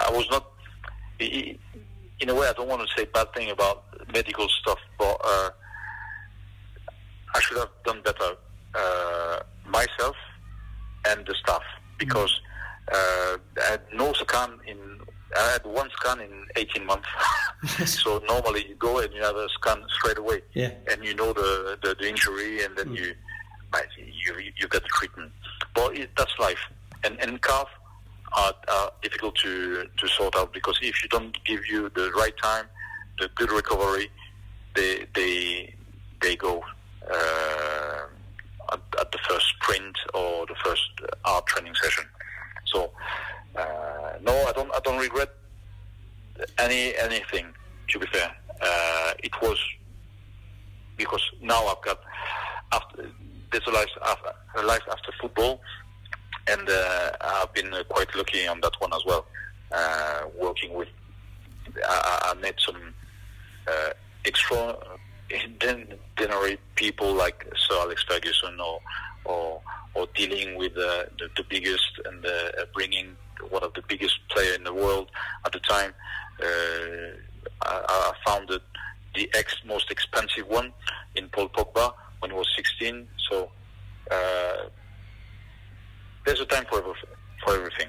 [0.00, 0.50] I was not.
[1.18, 5.50] In a way, I don't want to say bad thing about medical stuff, but uh,
[7.36, 8.30] I should have done better
[8.74, 10.16] uh, myself
[11.08, 11.62] and the staff
[11.98, 12.32] because
[12.92, 14.78] uh, I had no scan in.
[15.36, 17.08] I had one scan in 18 months.
[17.84, 20.70] so normally you go and you have a scan straight away, Yeah.
[20.90, 23.06] and you know the, the, the injury, and then you
[24.24, 25.32] you you get the treatment.
[25.74, 26.62] But it, that's life,
[27.04, 27.68] and and calf
[28.34, 32.36] are, are difficult to to sort out because if you don't give you the right
[32.42, 32.64] time,
[33.18, 34.08] the good recovery,
[34.76, 35.74] they they
[36.22, 36.62] they go
[37.10, 38.06] uh,
[38.72, 40.90] at, at the first sprint or the first
[41.24, 42.04] art training session.
[42.66, 42.90] So
[43.56, 45.30] uh, no, I don't I don't regret
[46.58, 47.46] any anything.
[47.88, 49.58] To be fair, uh, it was
[50.96, 52.00] because now I've got
[52.72, 53.08] after
[53.52, 55.60] there's a life after, a life after football,
[56.48, 59.26] and uh, I've been uh, quite lucky on that one as well.
[59.72, 60.88] Uh, working with,
[61.88, 62.94] I, I met some
[65.32, 68.80] uh, extraordinary people like Sir Alex Ferguson, or
[69.24, 69.60] or,
[69.94, 73.16] or dealing with uh, the, the biggest and uh, bringing
[73.50, 75.10] one of the biggest player in the world
[75.44, 75.92] at the time.
[76.40, 77.16] Uh,
[77.62, 78.62] I, I found that
[79.14, 80.72] the ex most expensive one
[81.16, 83.06] in Paul Pogba when he was 16.
[83.30, 83.50] So
[84.10, 84.68] uh,
[86.24, 86.82] there's a time for.
[87.44, 87.88] For everything.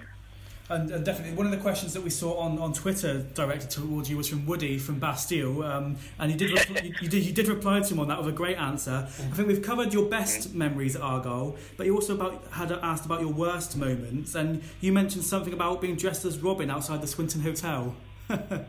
[0.70, 4.10] And, and definitely, one of the questions that we saw on, on Twitter directed towards
[4.10, 7.32] you was from Woody from Bastille, um, and you did, repl- you, you did you
[7.32, 9.08] did reply to him on that with a great answer.
[9.08, 13.06] I think we've covered your best memories at Argyle, but you also about had asked
[13.06, 17.08] about your worst moments, and you mentioned something about being dressed as Robin outside the
[17.08, 17.96] Swinton Hotel.
[18.30, 18.66] Uh,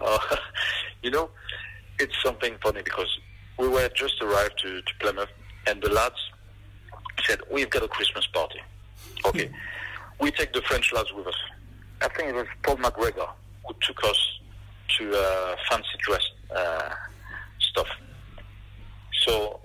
[1.02, 1.30] you know,
[2.00, 3.20] it's something funny because
[3.56, 5.30] we were just arrived to, to Plymouth,
[5.68, 6.16] and the lads
[7.24, 8.60] said, "We've got a Christmas party."
[9.26, 9.50] Okay,
[10.20, 11.34] we take the French lads with us.
[12.02, 13.28] I think it was Paul McGregor
[13.66, 14.38] who took us
[14.98, 16.22] to uh, fancy dress
[16.54, 16.90] uh,
[17.58, 17.88] stuff.
[19.24, 19.60] So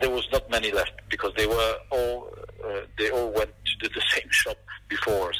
[0.00, 2.28] there was not many left because they were all
[2.64, 4.56] uh, they all went to the, same shop
[4.88, 5.38] before us.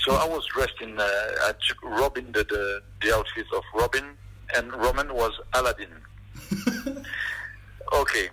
[0.00, 4.16] So I was dressed in uh, I took Robin the, the the outfit of Robin
[4.56, 5.88] and Romain was Aladdin.
[7.92, 8.28] okay,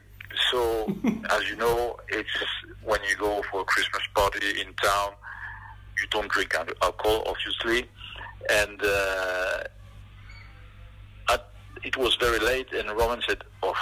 [0.50, 0.86] so
[1.30, 2.30] as you know, it's
[2.84, 5.12] when you go for a Christmas party in town,
[6.00, 7.88] you don't drink alcohol, obviously,
[8.50, 9.64] and uh,
[11.30, 11.50] at,
[11.84, 13.76] it was very late, and Romain said, "Oh,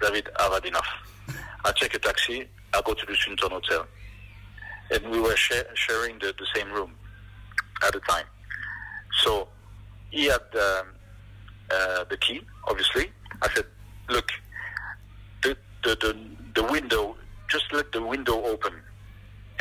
[0.00, 0.88] David, I've had enough.
[1.64, 2.48] I take a taxi.
[2.74, 3.86] I go to the Swinton Hotel."
[4.90, 6.94] And we were share, sharing the, the same room
[7.82, 8.26] at the time.
[9.22, 9.48] So
[10.10, 10.86] he had um,
[11.70, 13.10] uh, the key, obviously.
[13.42, 13.66] I said,
[14.08, 14.30] "Look,
[15.82, 16.16] the, the
[16.54, 17.16] the window.
[17.48, 18.72] Just let the window open,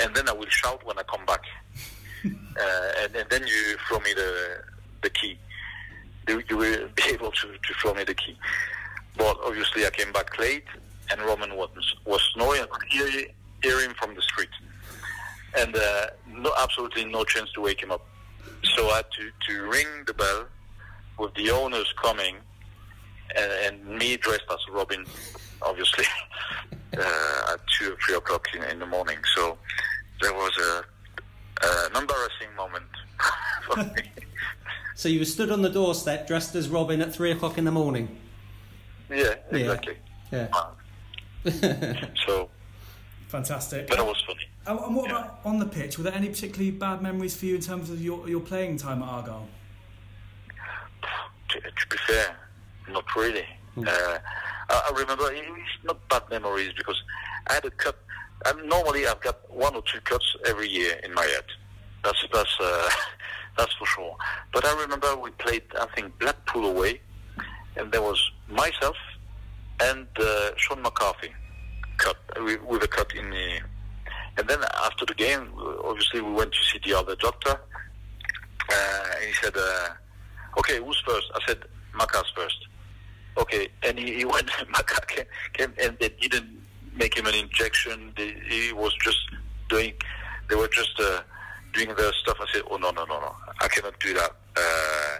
[0.02, 1.42] and then I will shout when I come back.
[2.26, 4.64] uh, and, and then you throw me the
[5.02, 5.38] the key.
[6.28, 8.38] You, you will be able to, to throw me the key."
[9.18, 10.66] But obviously, I came back late,
[11.12, 11.70] and Romain was
[12.06, 12.62] was snoring.
[12.62, 13.28] I could hear,
[13.62, 14.50] hear him from the street,
[15.58, 18.06] and uh, no, absolutely no chance to wake him up.
[18.76, 20.46] So I had to, to ring the bell
[21.18, 22.36] with the owners coming,
[23.38, 25.06] and, and me dressed as Robin,
[25.62, 26.06] obviously,
[26.98, 29.18] uh, at two or three o'clock in, in the morning.
[29.36, 29.58] So
[30.22, 30.84] there was a,
[31.64, 32.86] an embarrassing moment
[33.66, 34.04] for me.
[34.96, 37.72] So you were stood on the doorstep dressed as Robin at three o'clock in the
[37.72, 38.18] morning.
[39.10, 39.98] Yeah, exactly.
[40.32, 40.48] Yeah.
[42.28, 42.50] So,
[43.30, 43.88] Fantastic.
[43.88, 44.48] but it was funny.
[44.68, 45.98] And and what about on the pitch?
[45.98, 49.02] Were there any particularly bad memories for you in terms of your, your playing time
[49.02, 49.48] at Argyle?
[51.50, 52.36] to, to be fair,
[52.90, 53.46] not really.
[53.78, 54.20] Uh,
[54.72, 57.02] I, remember it's not bad memories because
[57.48, 57.98] I had a cut.
[58.46, 61.44] And normally, I've got one or two cuts every year in my head.
[62.04, 62.90] That's that's uh,
[63.58, 64.16] that's for sure.
[64.54, 67.02] But I remember we played, I think, Blackpool away,
[67.76, 68.20] and there was
[68.50, 68.96] myself
[69.82, 71.34] and uh, Sean McCarthy
[71.98, 73.60] cut with, a cut in the.
[74.38, 75.52] And then after the game,
[75.84, 77.60] obviously we went to see the other doctor,
[78.72, 79.90] uh, and he said, uh,
[80.58, 81.28] "Okay, who's first?
[81.36, 81.60] I said,
[81.94, 82.58] "Macca's first.
[83.38, 84.50] Okay, and he, he went.
[85.08, 86.62] Came, came, and they didn't
[86.96, 88.14] make him an injection.
[88.16, 89.20] They, he was just
[89.70, 89.94] doing.
[90.50, 91.22] They were just uh,
[91.74, 92.38] doing their stuff.
[92.40, 93.36] I said, "Oh no, no, no, no!
[93.60, 95.18] I cannot do that." Uh,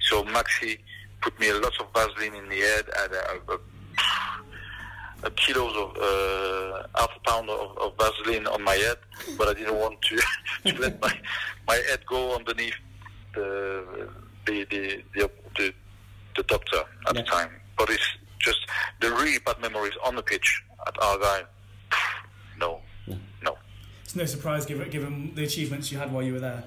[0.00, 0.78] so Maxi
[1.20, 3.58] put me a lot of Vaseline in the head and a, a,
[5.24, 8.98] a kilos of uh, half a pound of, of Vaseline on my head,
[9.38, 10.20] but I didn't want to,
[10.66, 11.16] to let my
[11.66, 12.74] my head go underneath
[13.34, 14.08] the
[14.46, 15.74] the the the, the,
[16.36, 16.78] the doctor
[17.08, 17.22] at Yeah.
[17.22, 17.50] the time.
[17.78, 18.06] But it's
[18.38, 18.66] just
[19.00, 21.44] the really bad memories on the pitch at Argyle.
[22.58, 22.80] No,
[23.42, 23.56] no.
[24.04, 26.64] It's no surprise given, given the achievements you had while you were there.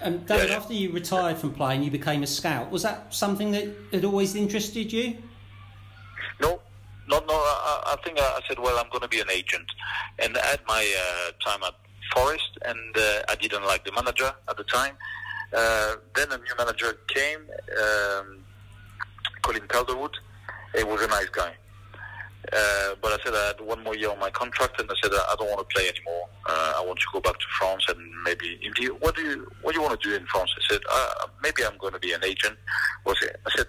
[0.00, 0.56] And David, Yeah.
[0.56, 2.70] after you retired from playing, you became a scout.
[2.70, 5.18] Was that something that had always interested you?
[6.40, 6.60] No,
[7.08, 7.34] no, no.
[7.34, 9.66] I, I think I, I said, well, I'm going to be an agent.
[10.20, 11.74] And at my uh, time at
[12.14, 14.94] Forest, and uh, I didn't like the manager at the time.
[15.52, 17.40] Uh, then a new manager came,
[17.82, 18.41] um,
[19.42, 20.14] Colin Calderwood.
[20.76, 21.52] He was a nice guy.
[22.52, 25.12] Uh, but I said I had one more year on my contract, and I said
[25.12, 26.28] I don't want to play anymore.
[26.48, 28.58] Uh, I want to go back to France, and maybe.
[28.80, 30.50] You, what do you What do you want to do in France?
[30.58, 32.56] I said uh, maybe I'm going to be an agent.
[33.06, 33.36] Was it?
[33.46, 33.66] I said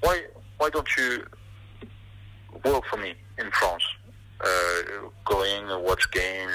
[0.00, 0.22] why
[0.58, 1.26] Why don't you
[2.64, 3.82] work for me in France?
[4.40, 6.52] Uh, going and watch games.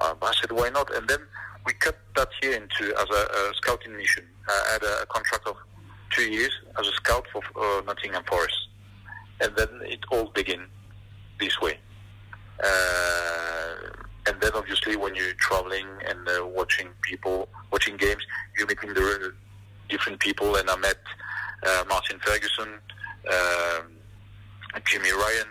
[0.00, 0.94] Uh, I said why not?
[0.94, 1.18] And then
[1.64, 4.24] we cut that year into as a, a scouting mission.
[4.48, 5.56] I had a contract of
[6.16, 8.66] two years as a scout for uh, Nottingham Forest
[9.40, 10.66] and then it all began
[11.38, 11.78] this way.
[12.62, 13.74] Uh,
[14.26, 18.22] and then obviously when you're traveling and uh, watching people, watching games,
[18.56, 19.32] you're meeting the
[19.88, 20.56] different people.
[20.56, 20.98] And I met
[21.66, 22.68] uh, Martin Ferguson,
[23.30, 23.92] um,
[24.84, 25.48] Jimmy Ryan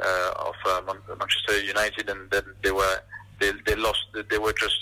[0.00, 3.00] uh, of uh, Manchester United, and then they were
[3.40, 4.06] they, they lost.
[4.30, 4.78] They were just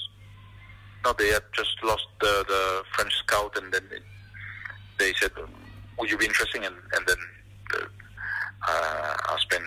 [1.05, 3.83] no, they had just lost the, the French scout, and then
[4.99, 5.32] they said,
[5.99, 7.16] "Would you be interested?" And, and then
[7.74, 7.78] uh,
[8.68, 9.64] uh, I spent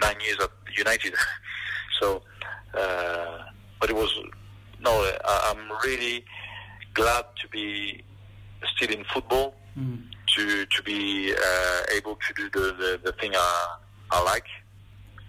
[0.00, 1.14] nine years at United.
[2.00, 2.22] so,
[2.74, 3.38] uh,
[3.80, 4.12] but it was
[4.80, 4.90] no.
[5.24, 6.24] I, I'm really
[6.94, 8.02] glad to be
[8.76, 9.54] still in football,
[10.36, 13.76] to to be uh, able to do the, the, the thing I,
[14.10, 14.46] I like,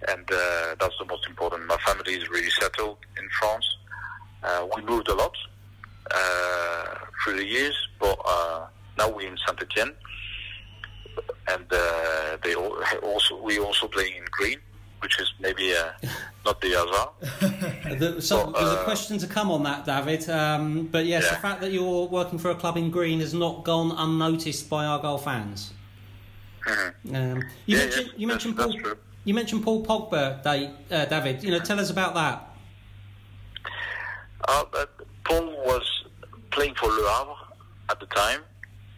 [0.07, 1.67] and uh, that's the most important.
[1.67, 3.65] My family is really settled in France.
[4.43, 5.35] Uh, we moved a lot
[6.09, 8.65] uh, through the years, but uh,
[9.01, 9.93] now we're in Saint Etienne
[11.47, 12.55] and uh, they
[13.03, 14.59] also we also playing in green,
[14.99, 15.89] which is maybe uh,
[16.45, 17.99] not the Hazard.
[17.99, 20.29] The, so Well, there's a uh, question to come on that, David.
[20.29, 23.63] Um, but yes, the fact that you're working for a club in green has not
[23.63, 25.73] gone unnoticed by Argyle fans.
[26.67, 27.39] Um, you Mm-hmm.
[27.65, 28.83] Yeah, mentioned yeah, you mentioned that's- Paul.
[28.83, 28.99] that's.
[29.23, 31.43] You mentioned Paul Pogba, uh, David.
[31.43, 32.37] You know, tell us about that.
[34.47, 34.89] Uh, but
[35.25, 35.85] Paul was
[36.49, 37.35] playing for Le Havre
[37.91, 38.41] at the time,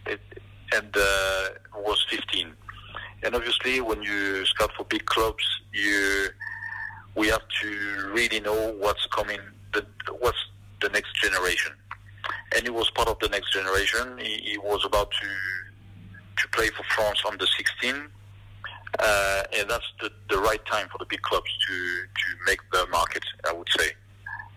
[0.06, 2.52] and uh, was 15.
[3.22, 6.28] And obviously, when you scout for big clubs, you
[7.16, 9.38] we have to really know what's coming,
[9.72, 9.86] the,
[10.18, 10.38] what's
[10.82, 11.72] the next generation.
[12.54, 14.18] And he was part of the next generation.
[14.18, 15.28] He, he was about to
[16.36, 17.94] to play for France under 16,
[18.98, 22.86] uh, and that's the, the right time for the big clubs to to make the
[22.90, 23.24] market.
[23.48, 23.92] I would say.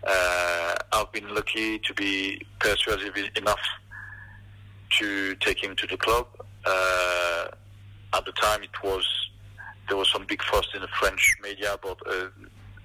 [0.06, 3.60] Uh, I've been lucky to be persuasive enough
[4.98, 6.26] to take him to the club.
[6.64, 7.46] Uh,
[8.14, 9.06] at the time, it was
[9.88, 12.28] there was some big fuss in the French media, but uh,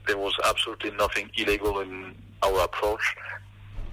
[0.07, 3.15] there was absolutely nothing illegal in our approach.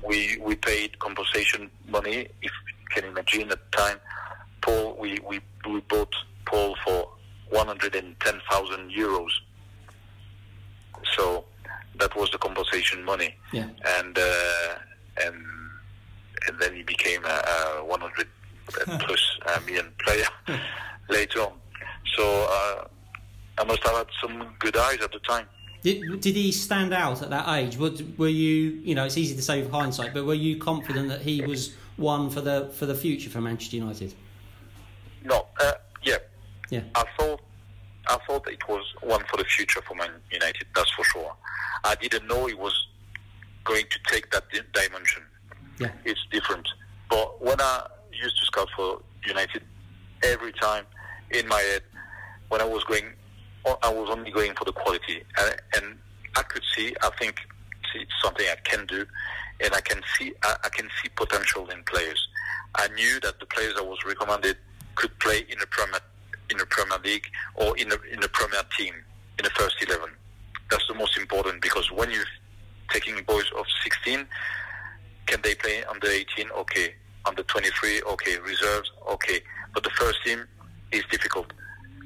[0.07, 3.51] We we paid compensation money, if you can imagine.
[3.51, 3.99] At the time,
[4.63, 6.15] Paul, we we, we bought
[6.47, 7.09] Paul for
[7.51, 9.31] one hundred and ten thousand euros.
[11.17, 11.45] So
[11.99, 13.69] that was the compensation money Yeah.
[13.99, 14.75] and uh,
[15.25, 15.37] and
[16.49, 18.29] and then he became a, a 100
[19.01, 20.27] plus uh, million player
[21.09, 21.53] later on.
[22.17, 22.87] So uh,
[23.59, 25.47] I must have had some good eyes at the time.
[25.83, 27.79] Did, did he stand out at that age?
[27.79, 31.09] Were, were you, you know, it's easy to say with hindsight, but were you confident
[31.09, 34.15] that he was one for the for the future for Manchester United?
[35.25, 35.73] No, uh,
[36.03, 36.17] yeah,
[36.71, 36.83] Yeah.
[36.95, 37.41] I thought
[38.09, 40.67] I thought it was one for the future for Man United.
[40.75, 41.35] That's for sure.
[41.85, 42.89] I didn't know he was
[43.65, 45.23] going to take that dimension.
[45.81, 45.91] Yeah.
[46.05, 46.69] it's different.
[47.09, 49.63] But when I used to scout for United,
[50.23, 50.85] every time
[51.31, 51.83] in my head,
[52.49, 53.05] when I was going,
[53.83, 55.99] I was only going for the quality, and, and
[56.37, 56.95] I could see.
[57.03, 57.41] I think
[57.95, 59.07] it's something I can do,
[59.61, 60.33] and I can see.
[60.43, 62.29] I, I can see potential in players.
[62.75, 64.57] I knew that the players I was recommended
[64.95, 66.01] could play in the Premier
[66.51, 68.95] in Premier League or in the in the Premier team
[69.39, 70.11] in the first eleven.
[70.71, 72.25] That's the most important because when you're
[72.91, 74.27] taking boys of 16,
[75.27, 76.51] can they play under 18?
[76.51, 76.95] Okay,
[77.25, 78.03] under 23?
[78.03, 78.91] Okay, reserves?
[79.11, 79.41] Okay,
[79.75, 80.45] but the first team
[80.93, 81.53] is difficult.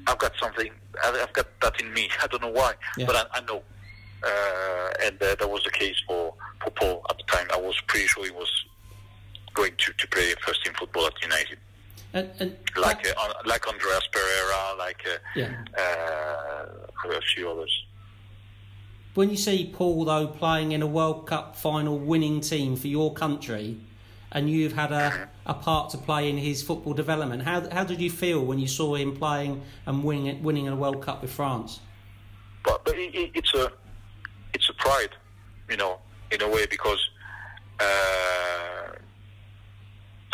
[0.07, 0.71] I've got something.
[1.03, 2.09] I've got that in me.
[2.23, 3.05] I don't know why, Yeah.
[3.07, 3.61] but I, I know.
[4.23, 7.47] Uh, and uh, that was the case for, for Paul at the time.
[7.53, 8.49] I was pretty sure he was
[9.53, 11.57] going to, to play first team football at United,
[12.13, 15.51] And, and like uh, like Andreas Pereira, like uh, Yeah.
[15.77, 17.71] uh, a few others.
[19.15, 23.13] When you see Paul though playing in a World Cup final winning team for your
[23.13, 23.79] country,
[24.31, 27.99] and you've had a, a part to play in his football development, how how did
[27.99, 31.79] you feel when you saw him playing and winning winning a World Cup with France?
[32.65, 33.71] but but it, it, it's a
[34.53, 35.11] it's a pride,
[35.69, 35.99] you know,
[36.31, 36.99] in a way because
[37.79, 38.91] uh,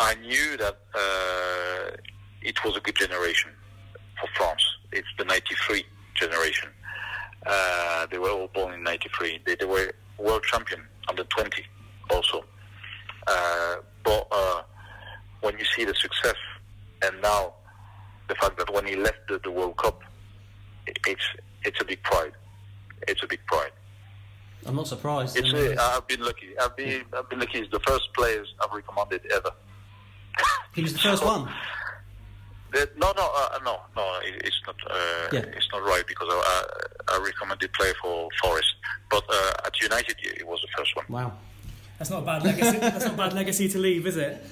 [0.00, 1.96] I knew that uh,
[2.40, 3.50] it was a good generation
[4.20, 4.64] for France.
[4.90, 6.70] It's the '93 generation.
[7.46, 9.40] Uh, they were all born in '93.
[9.44, 11.64] They, they were world champion under 20
[12.10, 12.44] also.
[13.26, 14.62] Uh, but uh,
[15.40, 16.36] when you see the success
[17.04, 17.54] and now
[18.28, 20.02] the fact that when he left the, the World Cup,
[20.86, 21.22] it, it's
[21.64, 22.32] it's a big pride.
[23.08, 23.72] It's a big pride.
[24.64, 25.36] I'm not surprised.
[25.36, 26.56] It's a, I've been lucky.
[26.60, 27.58] I've been I've been lucky.
[27.58, 29.50] It's the first players I've recommended ever.
[30.74, 31.48] he was the first one.
[32.72, 34.01] The- no, no, uh, no, no.
[34.52, 34.76] It, it's not.
[34.90, 35.56] Uh, Yeah.
[35.56, 36.38] It's not right because I,
[37.08, 38.74] I, I recommended play for Forest,
[39.10, 41.06] but uh, at United it was the first one.
[41.08, 41.32] Wow.
[41.98, 42.78] That's not a bad legacy.
[42.78, 44.42] That's not a bad legacy to leave, is it?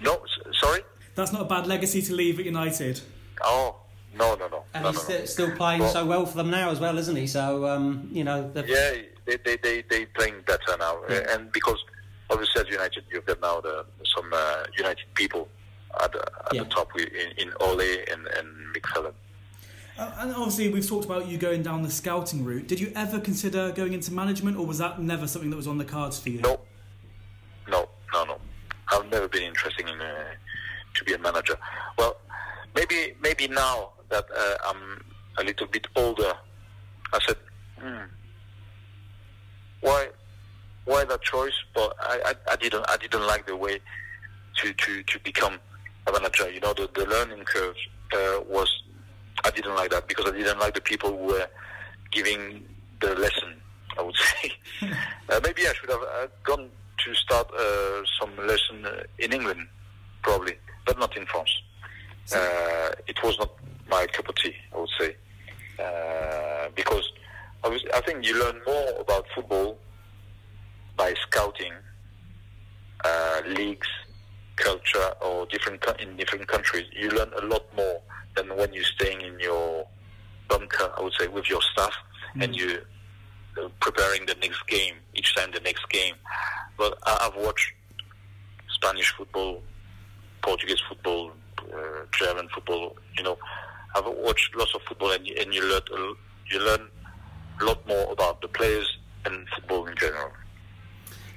[0.00, 0.22] No,
[0.60, 0.80] sorry.
[1.14, 3.00] That's not a bad legacy to leave at United.
[3.42, 3.76] Oh,
[4.16, 4.64] no, no, no.
[4.74, 5.24] And no, he's no, no.
[5.26, 7.26] still playing Well- so well for them now as well, isn't he?
[7.26, 8.92] So um, you know, they've- Yeah,
[9.26, 11.32] they they they they playing better now, Yeah.
[11.34, 11.78] and because
[12.30, 15.48] obviously at United you've got now the some uh, United people
[16.02, 16.62] at the, at Yeah.
[16.64, 17.06] the top in,
[17.38, 18.50] in Ole and and.
[19.96, 22.66] Uh, and obviously, we've talked about you going down the scouting route.
[22.66, 25.78] Did you ever consider going into management, or was that never something that was on
[25.78, 26.40] the cards for you?
[26.40, 26.58] No,
[27.68, 28.38] no, no, no.
[28.88, 30.24] I've never been interested in uh,
[30.96, 31.56] to be a manager.
[31.96, 32.16] Well,
[32.74, 35.04] maybe maybe now that uh, I'm
[35.38, 36.32] a little bit older,
[37.12, 37.36] I said,
[37.78, 38.02] hmm,
[39.80, 40.08] why
[40.86, 41.54] why that choice?
[41.72, 43.78] But I, I, I didn't I didn't like the way
[44.56, 45.58] to, to, to become
[46.06, 46.50] a manager.
[46.50, 47.76] You know, the, the learning curve
[48.12, 48.82] uh, was
[49.44, 51.46] I didn't like that because I didn't like the people who were
[52.10, 52.64] giving
[53.00, 53.60] the lesson.
[53.98, 54.52] I would say
[55.28, 56.68] uh, maybe I should have uh, gone
[57.04, 59.66] to start uh, some lesson uh, in England,
[60.22, 60.54] probably,
[60.86, 61.50] but not in France.
[62.34, 63.50] Uh, it was not
[63.88, 64.54] my cup of tea.
[64.74, 65.16] I would say
[65.78, 67.12] uh, because
[67.62, 69.78] obviously I think you learn more about football
[70.96, 71.72] by scouting
[73.04, 73.88] uh, leagues,
[74.56, 76.84] culture, or different co- in different countries.
[76.92, 78.00] You learn a lot more
[78.36, 79.86] than when you're staying in your
[80.48, 80.90] bunker.
[80.96, 81.92] I would say with your staff
[82.40, 82.78] and you
[83.62, 86.14] uh, preparing the next game each time the next game.
[86.76, 87.72] But I, I've watched
[88.74, 89.62] Spanish football,
[90.42, 91.30] Portuguese football,
[91.72, 91.78] uh,
[92.18, 92.96] German football.
[93.16, 93.38] You know,
[93.94, 95.82] I've watched lots of football, and, you- and you learn
[96.50, 96.88] you learn
[97.60, 100.30] a lot more about the players and football in general.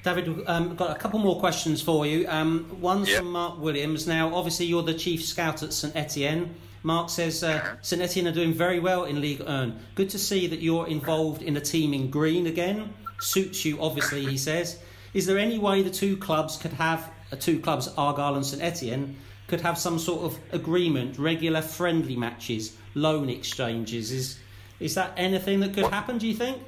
[0.07, 2.25] David, um, got a couple more questions for you.
[2.29, 3.17] Um, one's Yeah.
[3.17, 4.07] from Mark Williams.
[4.07, 6.55] Now, obviously, you're the chief scout at St Etienne.
[6.83, 9.79] Mark says uh, St Etienne are doing very well in League One.
[9.95, 12.93] Good to see that you're involved in a team in green again.
[13.19, 14.79] Suits you, obviously, he says.
[15.13, 18.61] Is there any way the two clubs could have, uh, two clubs, Argyle and St
[18.63, 24.11] Etienne, could have some sort of agreement, regular friendly matches, loan exchanges?
[24.11, 24.39] Is
[24.79, 26.17] is that anything that could happen?
[26.19, 26.61] Do you think?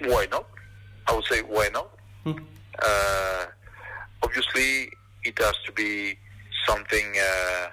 [0.00, 0.46] Why not?
[1.08, 1.88] I would say why not?
[2.26, 3.46] Uh,
[4.22, 4.90] obviously,
[5.24, 6.16] it has to be
[6.66, 7.68] something uh,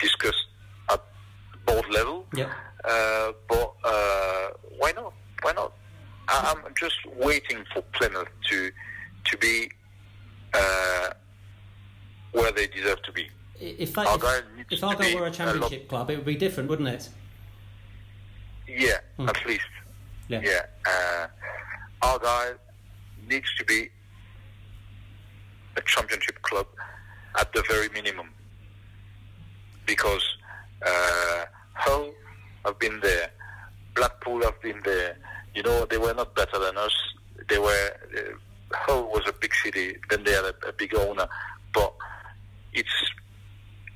[0.00, 0.46] discussed
[0.90, 1.00] at
[1.66, 2.24] board level.
[2.34, 2.52] Yeah.
[2.84, 5.12] Uh, but uh, why not?
[5.42, 5.72] Why not?
[6.28, 8.70] I- I'm just waiting for Plymouth to
[9.26, 9.70] to be
[10.54, 11.10] uh,
[12.32, 13.28] where they deserve to be.
[13.60, 16.68] If, they, Argyle if, if Argyle were a a championship club, it would be different,
[16.70, 17.08] wouldn't it?
[18.66, 19.64] Yeah, at least.
[20.28, 20.40] Yeah.
[20.42, 20.60] Yeah.
[20.86, 21.26] Uh,
[22.02, 22.54] Argyle
[23.28, 23.88] needs to be
[25.76, 26.66] a championship club
[27.38, 28.30] at the very minimum
[29.86, 30.24] because
[30.84, 32.12] uh, Hull
[32.64, 33.30] have been there,
[33.94, 35.16] Blackpool have been there.
[35.54, 36.94] You know, they were not better than us.
[37.48, 37.90] They were.
[38.16, 38.20] Uh,
[38.70, 39.96] Hull was a big city.
[40.10, 41.26] Then they had a, a big owner,
[41.72, 41.94] but
[42.74, 42.88] it's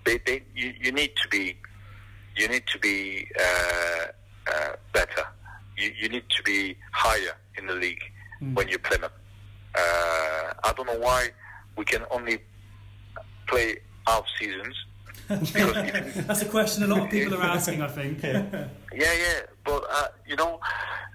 [0.05, 1.57] they, they you, you need to be
[2.37, 4.07] you need to be uh,
[4.51, 5.27] uh, better.
[5.77, 8.03] You, you need to be higher in the league
[8.55, 9.11] when you play them.
[9.75, 11.29] Uh, I don't know why
[11.77, 12.39] we can only
[13.47, 13.77] play
[14.07, 14.77] half seasons
[15.31, 17.81] if- That's a question a lot of people are asking.
[17.81, 18.23] I think.
[18.23, 20.61] yeah, yeah, but uh, you know,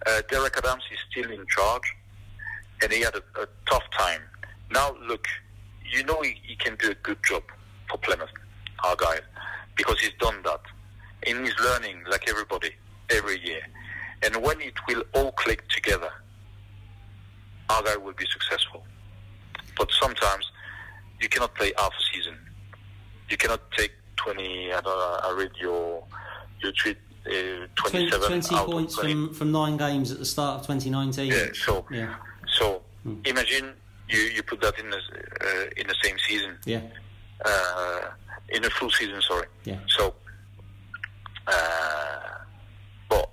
[0.06, 1.94] uh, Derek Adams is still in charge,
[2.82, 4.22] and he had a, a tough time.
[4.72, 5.26] Now, look,
[5.94, 7.44] you know he, he can do a good job
[7.90, 8.30] for Plymouth,
[8.84, 9.20] Argyle,
[9.76, 10.62] because he's done that,
[11.28, 12.72] and he's learning like everybody
[13.10, 13.62] every year.
[14.24, 16.10] And when it will all click together,
[17.70, 18.84] Argyle will be successful.
[19.78, 20.50] But sometimes
[21.22, 22.36] you cannot play half a season.
[23.30, 24.74] You cannot take 20.
[24.74, 26.04] I, don't know, I read your
[26.62, 26.98] your tweet.
[27.26, 30.68] Uh, 20, 27 20 out of points from, from nine games at the start of
[30.68, 31.32] 2019.
[31.32, 32.16] Yeah, so Yeah.
[32.58, 32.82] so
[33.26, 33.74] imagine
[34.10, 36.82] you, you put that in the uh, in the same season, Yeah.
[37.46, 38.02] uh,
[38.50, 39.22] in a full season.
[39.22, 39.48] Sorry.
[39.66, 39.80] Yeah.
[39.88, 40.14] So,
[41.48, 42.20] uh,
[43.10, 43.30] but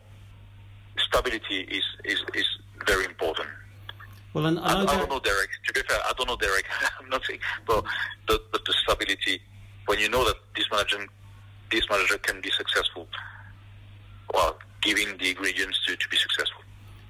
[0.99, 2.47] stability is, is is
[2.87, 3.49] very important.
[4.33, 5.51] Well, and I, I know I Jack- don't know Derek.
[5.67, 6.65] To be fair, I don't know Derek.
[7.01, 7.85] I'm not saying, but
[8.29, 9.41] the, the, the stability
[9.87, 11.07] when you know that this manager
[11.71, 13.07] this manager can be successful,
[14.33, 16.61] well, giving the ingredients to, to be successful.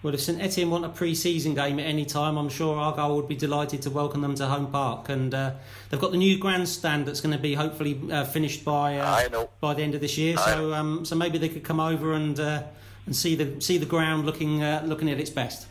[0.02, 3.28] Well, if St Etienne want a pre-season game at any time, I'm sure Argyle would
[3.28, 5.08] be delighted to welcome them to home park.
[5.08, 5.52] And uh,
[5.90, 9.74] they've got the new grandstand that's going to be hopefully uh, finished by uh, by
[9.74, 10.36] the end of this year.
[10.38, 12.62] I So um, so maybe they could come over and uh,
[13.06, 15.66] and see the see the ground looking uh, looking at its best.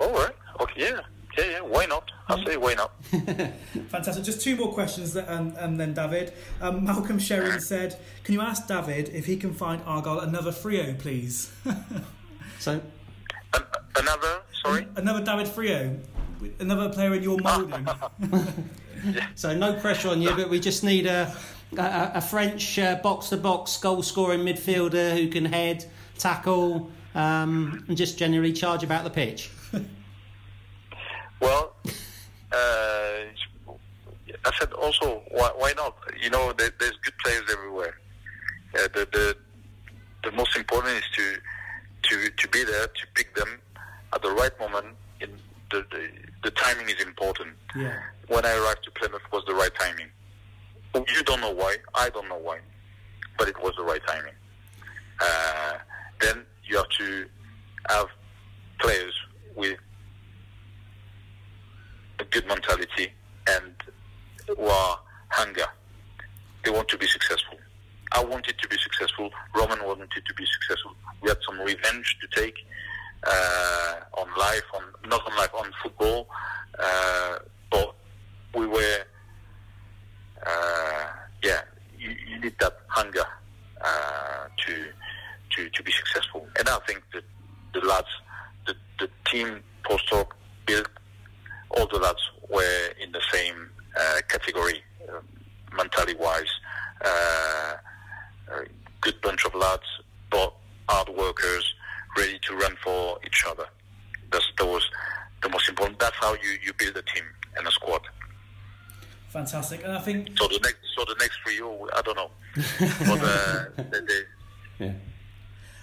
[0.00, 0.34] All right.
[0.60, 0.80] Okay.
[0.80, 1.00] Yeah.
[1.36, 1.44] Yeah.
[1.44, 1.60] Yeah.
[1.60, 2.10] Why not?
[2.28, 2.92] I say why not.
[3.04, 4.24] Fantastic.
[4.24, 6.32] Just two more questions, that, and, and then David.
[6.60, 10.98] Um, Malcolm Sherrin said, "Can you ask David if he can find Argyle another Friio,
[10.98, 11.52] please?
[12.58, 12.80] So
[13.54, 13.62] An-
[13.96, 14.40] another.
[14.68, 14.86] Sorry.
[14.96, 15.98] another David Friio,
[16.60, 17.88] another player in your moulding."
[19.34, 21.34] so no pressure on you, but we just need a
[21.76, 25.84] a, a French uh, box to box goal scoring midfielder who can head,
[26.16, 29.50] tackle, um, and just generally charge about the pitch.
[31.40, 31.76] Well,
[32.52, 33.24] uh,
[34.44, 35.96] I said also why, why not?
[36.20, 37.98] You know, there, there's good players everywhere.
[38.74, 39.36] Uh, the, the
[40.24, 41.36] the most important is to
[42.02, 43.60] to to be there to pick them
[44.12, 44.86] at the right moment.
[45.20, 45.30] In
[45.70, 46.08] the the,
[46.44, 47.54] the timing is important.
[47.76, 47.98] Yeah.
[48.28, 50.08] When I arrived to Plymouth was the right timing.
[50.94, 51.76] You don't know why.
[51.94, 52.58] I don't know why,
[53.38, 54.32] but it was the right timing.
[55.20, 55.74] Uh,
[56.20, 57.26] then you have to
[57.88, 58.06] have
[58.80, 59.14] players
[59.54, 59.78] with
[62.20, 63.12] a good mentality
[63.48, 63.72] and
[64.46, 64.98] who are
[65.30, 65.66] hunger.
[66.64, 67.58] They want to be successful.
[68.12, 69.30] I wanted to be successful.
[69.54, 70.92] Romain wanted to be successful.
[71.22, 72.54] We had some revenge to take
[73.26, 76.26] on life, on not on life, on football.
[76.78, 77.38] Uh,
[77.70, 77.94] but
[78.54, 78.98] we were,
[80.46, 81.06] uh,
[81.42, 81.60] yeah,
[81.98, 83.24] you, you need that hunger
[83.80, 84.86] uh, to
[85.50, 86.46] to to be successful.
[86.58, 87.24] And I think that
[87.74, 88.08] the lads,
[88.66, 90.32] the the team Paul Sturrock
[90.66, 90.88] built
[91.70, 95.20] all the lads were in the same uh, category, uh,
[95.76, 96.50] mentality wise.
[97.04, 97.74] Uh,
[98.50, 98.64] a
[99.00, 99.82] good bunch of lads,
[100.30, 100.52] but
[100.88, 101.74] hard workers,
[102.16, 103.66] ready to run for each other.
[104.30, 104.84] That's that was
[105.42, 105.98] the most important.
[105.98, 107.24] That's how you, you build a team
[107.56, 108.02] and a squad.
[109.28, 109.84] Fantastic.
[109.84, 112.30] And I think So the next so the next Friio, I don't know,
[113.06, 114.22] but uh, they, they,
[114.84, 114.92] Yeah.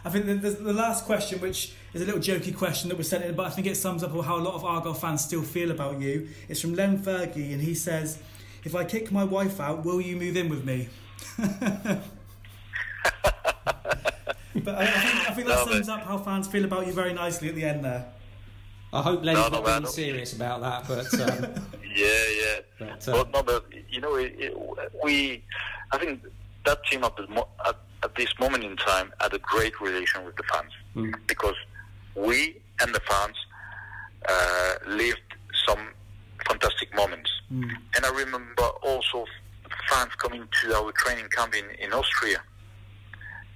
[0.04, 3.10] I think the, the, the last question, which is a little jokey question that was
[3.10, 5.42] sent in, but I think it sums up how a lot of Argyle fans still
[5.42, 6.28] feel about you.
[6.48, 8.20] It's from Len Fergie, and he says,
[8.64, 10.90] "If I kick my wife out, will you move in with me?"
[14.64, 16.88] but I, I think, I think that No, sums but- up how fans feel about
[16.88, 18.06] you very nicely at the end there.
[18.94, 19.90] I hope Lenny's No, no, not being no.
[19.90, 21.54] serious about that, but um,
[21.94, 22.60] yeah, yeah.
[22.80, 24.58] But, uh, but no, but you know, it, it,
[25.04, 25.44] we,
[25.92, 26.24] I think
[26.66, 30.24] that team at, the mo- at, at this moment in time had a great relation
[30.26, 31.14] with the fans Mm.
[31.28, 31.56] because
[32.16, 33.36] we and the fans
[34.30, 35.20] uh, lived
[35.68, 35.90] some
[36.48, 37.30] fantastic moments.
[37.50, 39.26] And I remember also
[39.90, 42.38] fans coming to our training camp in, in Austria.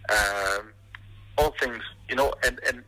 [0.10, 0.74] Um,
[1.40, 2.84] all things, you know, and, and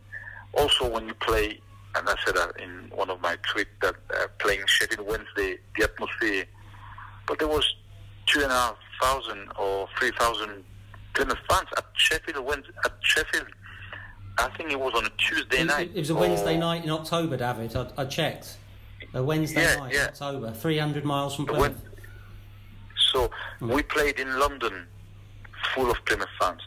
[0.54, 1.60] also when you play,
[1.94, 5.84] and I said that in one of my tweets, that uh, playing Sheffield Wednesday, the
[5.84, 6.44] atmosphere,
[7.26, 7.64] but there was
[8.26, 10.64] two and a half thousand or three thousand
[11.14, 13.46] Plymouth fans at Sheffield Wednesday, at Sheffield.
[14.38, 15.90] I think it was on a Tuesday it, night.
[15.94, 17.74] it was a or- Wednesday night in October, David.
[17.76, 18.56] I, I checked.
[19.14, 20.02] A Wednesday Yeah, night yeah.
[20.04, 21.62] in October, 300 miles from Plymouth.
[21.82, 22.06] Wed-
[23.12, 23.30] So
[23.60, 24.86] we played in London,
[25.74, 26.60] full of Plymouth fans.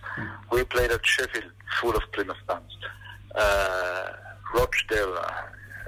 [0.52, 2.78] We played at Sheffield, full of Plymouth fans.
[3.34, 4.12] Uh,
[4.54, 5.32] Rochdale, uh,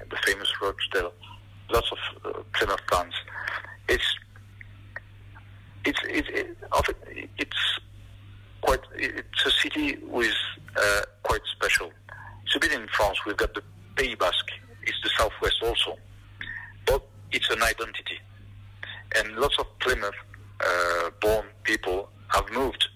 [0.10, 1.14] the famous Rochdale,
[1.70, 3.14] lots of uh, Plymouth fans.
[3.88, 4.16] It's
[5.86, 6.58] it's it's it,
[7.38, 7.80] it's
[8.62, 10.36] quite it's a city with
[10.76, 11.92] uh, quite special.
[12.46, 13.18] It's a bit in France.
[13.26, 13.64] We've got the
[13.96, 14.52] Pays Basque.
[14.84, 15.98] It's the southwest also,
[16.86, 18.20] but it's an identity
[19.16, 20.16] and lots of Plymouth
[20.66, 22.88] uh, born people have moved,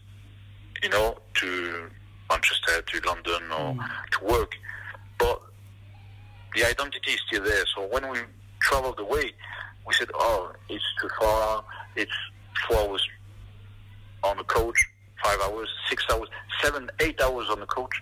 [0.82, 1.90] you know, to
[2.30, 3.82] Manchester, to London, or hmm.
[4.12, 4.54] to work,
[5.18, 5.42] but
[6.56, 7.66] the identity is still there.
[7.76, 8.20] So when we
[8.60, 9.32] traveled away,
[9.86, 11.64] we said, "Oh, it's too far.
[11.96, 12.12] It's
[12.68, 13.08] four hours
[14.24, 14.78] on the coach,
[15.24, 16.30] five hours, six hours,
[16.62, 18.02] seven, eight hours on the coach."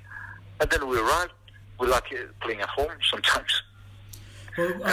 [0.59, 1.33] And then we arrived.
[1.79, 3.63] We like playing at home sometimes.
[4.59, 4.89] Well, uh,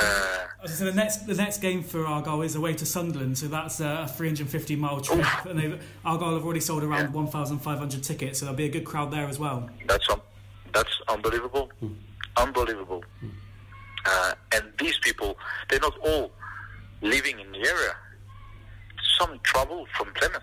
[0.63, 3.79] Uh, so the next the next game for Argyle is away to Sunderland, so that's
[3.81, 8.65] a 350 mile trip, and Argyle have already sold around 1,500 tickets, so there'll be
[8.65, 9.69] a good crowd there as well.
[9.87, 10.23] That's um,
[10.73, 11.71] that's unbelievable,
[12.37, 13.05] unbelievable.
[14.07, 15.37] Uh, and these people,
[15.69, 16.31] they're not all
[17.03, 17.95] living in the area.
[19.19, 20.43] Some travel from Plymouth,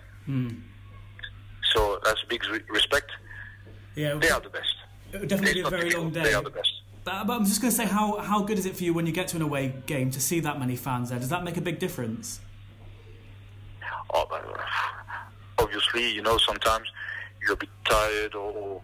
[1.73, 3.09] so that's big re- respect.
[3.95, 4.75] Yeah, They are the best.
[5.11, 6.23] it would definitely be a very long day.
[6.23, 6.71] They are the best.
[7.03, 9.05] But, but I'm just going to say, how how good is it for you when
[9.05, 11.19] you get to an away game to see that many fans there?
[11.19, 12.39] Does that make a big difference?
[14.13, 14.45] Oh, but,
[15.59, 16.87] obviously, you know, sometimes
[17.41, 18.81] you're a bit tired or,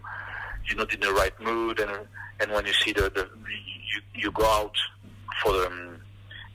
[0.70, 1.90] you're not in the right mood, and
[2.40, 4.76] and when you see the, the you you go out
[5.42, 5.98] for the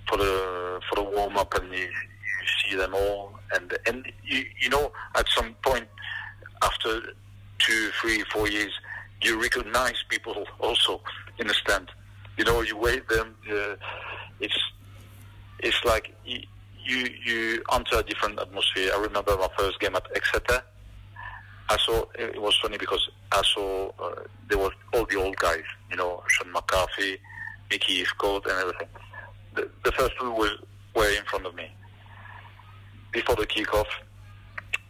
[0.07, 4.45] for the for the warm up and you, you see them all, and and you
[4.59, 5.87] you know at some point
[6.63, 7.13] after
[7.59, 8.71] two, three, four years,
[9.21, 11.01] you recognize people also
[11.39, 11.91] in the stand.
[12.37, 13.35] You know, you wait them.
[13.49, 13.75] Uh,
[14.39, 14.59] it's
[15.59, 18.91] it's like you, you enter a different atmosphere.
[18.93, 20.61] I remember my first game at Exeter.
[21.69, 25.63] I saw it was funny because I saw uh, there were all the old guys,
[25.89, 27.17] you know, Sean McCarthy,
[27.71, 28.87] Mickey Scott, and everything.
[29.55, 30.51] The, the first two was
[30.95, 31.71] were in front of me.
[33.11, 33.87] Before the kickoff,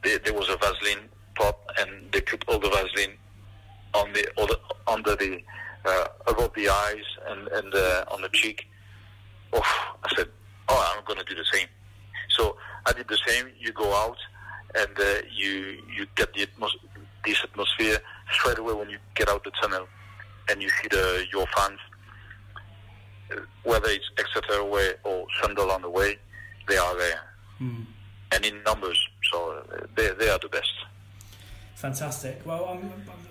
[0.04, 3.16] there, there was a Vaseline pot, and they put all the Vaseline
[3.94, 5.42] on the, on the under the
[5.86, 8.66] uh, above the eyes and and uh, on the cheek.
[9.54, 9.62] Oh,
[10.04, 10.28] I said,
[10.70, 11.68] oh, I'm going to do the same.
[12.30, 13.48] So I did the same.
[13.60, 14.18] You go out
[14.76, 16.80] and uh, you you get the atmos-
[17.26, 18.00] this atmosphere
[18.32, 19.88] straight away when you get out the tunnel
[20.50, 21.80] and you see the your fans,
[23.64, 26.18] whether it's Exeter away or Sunderland away,
[26.68, 27.22] they are there
[28.32, 29.00] and in numbers.
[29.32, 30.72] So uh, they they are the best.
[31.76, 32.42] Fantastic.
[32.46, 32.80] Well, I'm,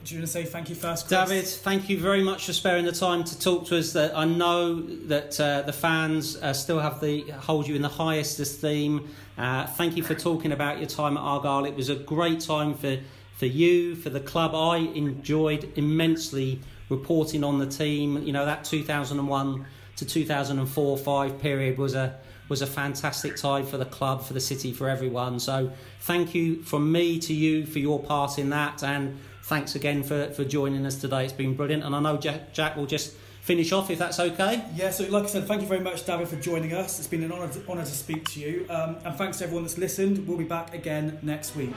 [0.05, 1.29] do you want to say thank you first, Chris?
[1.29, 3.95] David, thank you very much for sparing the time to talk to us.
[3.95, 7.89] That I know that uh, the fans uh, still have the hold you in the
[7.89, 9.09] highest esteem.
[9.39, 11.65] Uh, thank you for talking about your time at Argyle.
[11.65, 12.99] It was a great time for
[13.35, 14.55] for you, for the club.
[14.55, 18.23] I enjoyed immensely reporting on the team.
[18.23, 19.65] You know that 2001
[19.97, 22.19] to 2004-5 period was a
[22.49, 25.41] was a fantastic time for the club, for the city, for everyone.
[25.41, 30.03] So thank you from me to you for your part in that, and thanks again
[30.03, 31.25] for, for joining us today.
[31.25, 34.65] It's been brilliant, and I know Jack, Jack will just finish off if that's okay.
[34.75, 36.99] Yeah, so like I said, thank you very much, David, for joining us.
[36.99, 38.67] It's been an honour to, honour to speak to you.
[38.71, 40.27] Um, and thanks to everyone that's listened.
[40.27, 41.75] We'll be back again next week.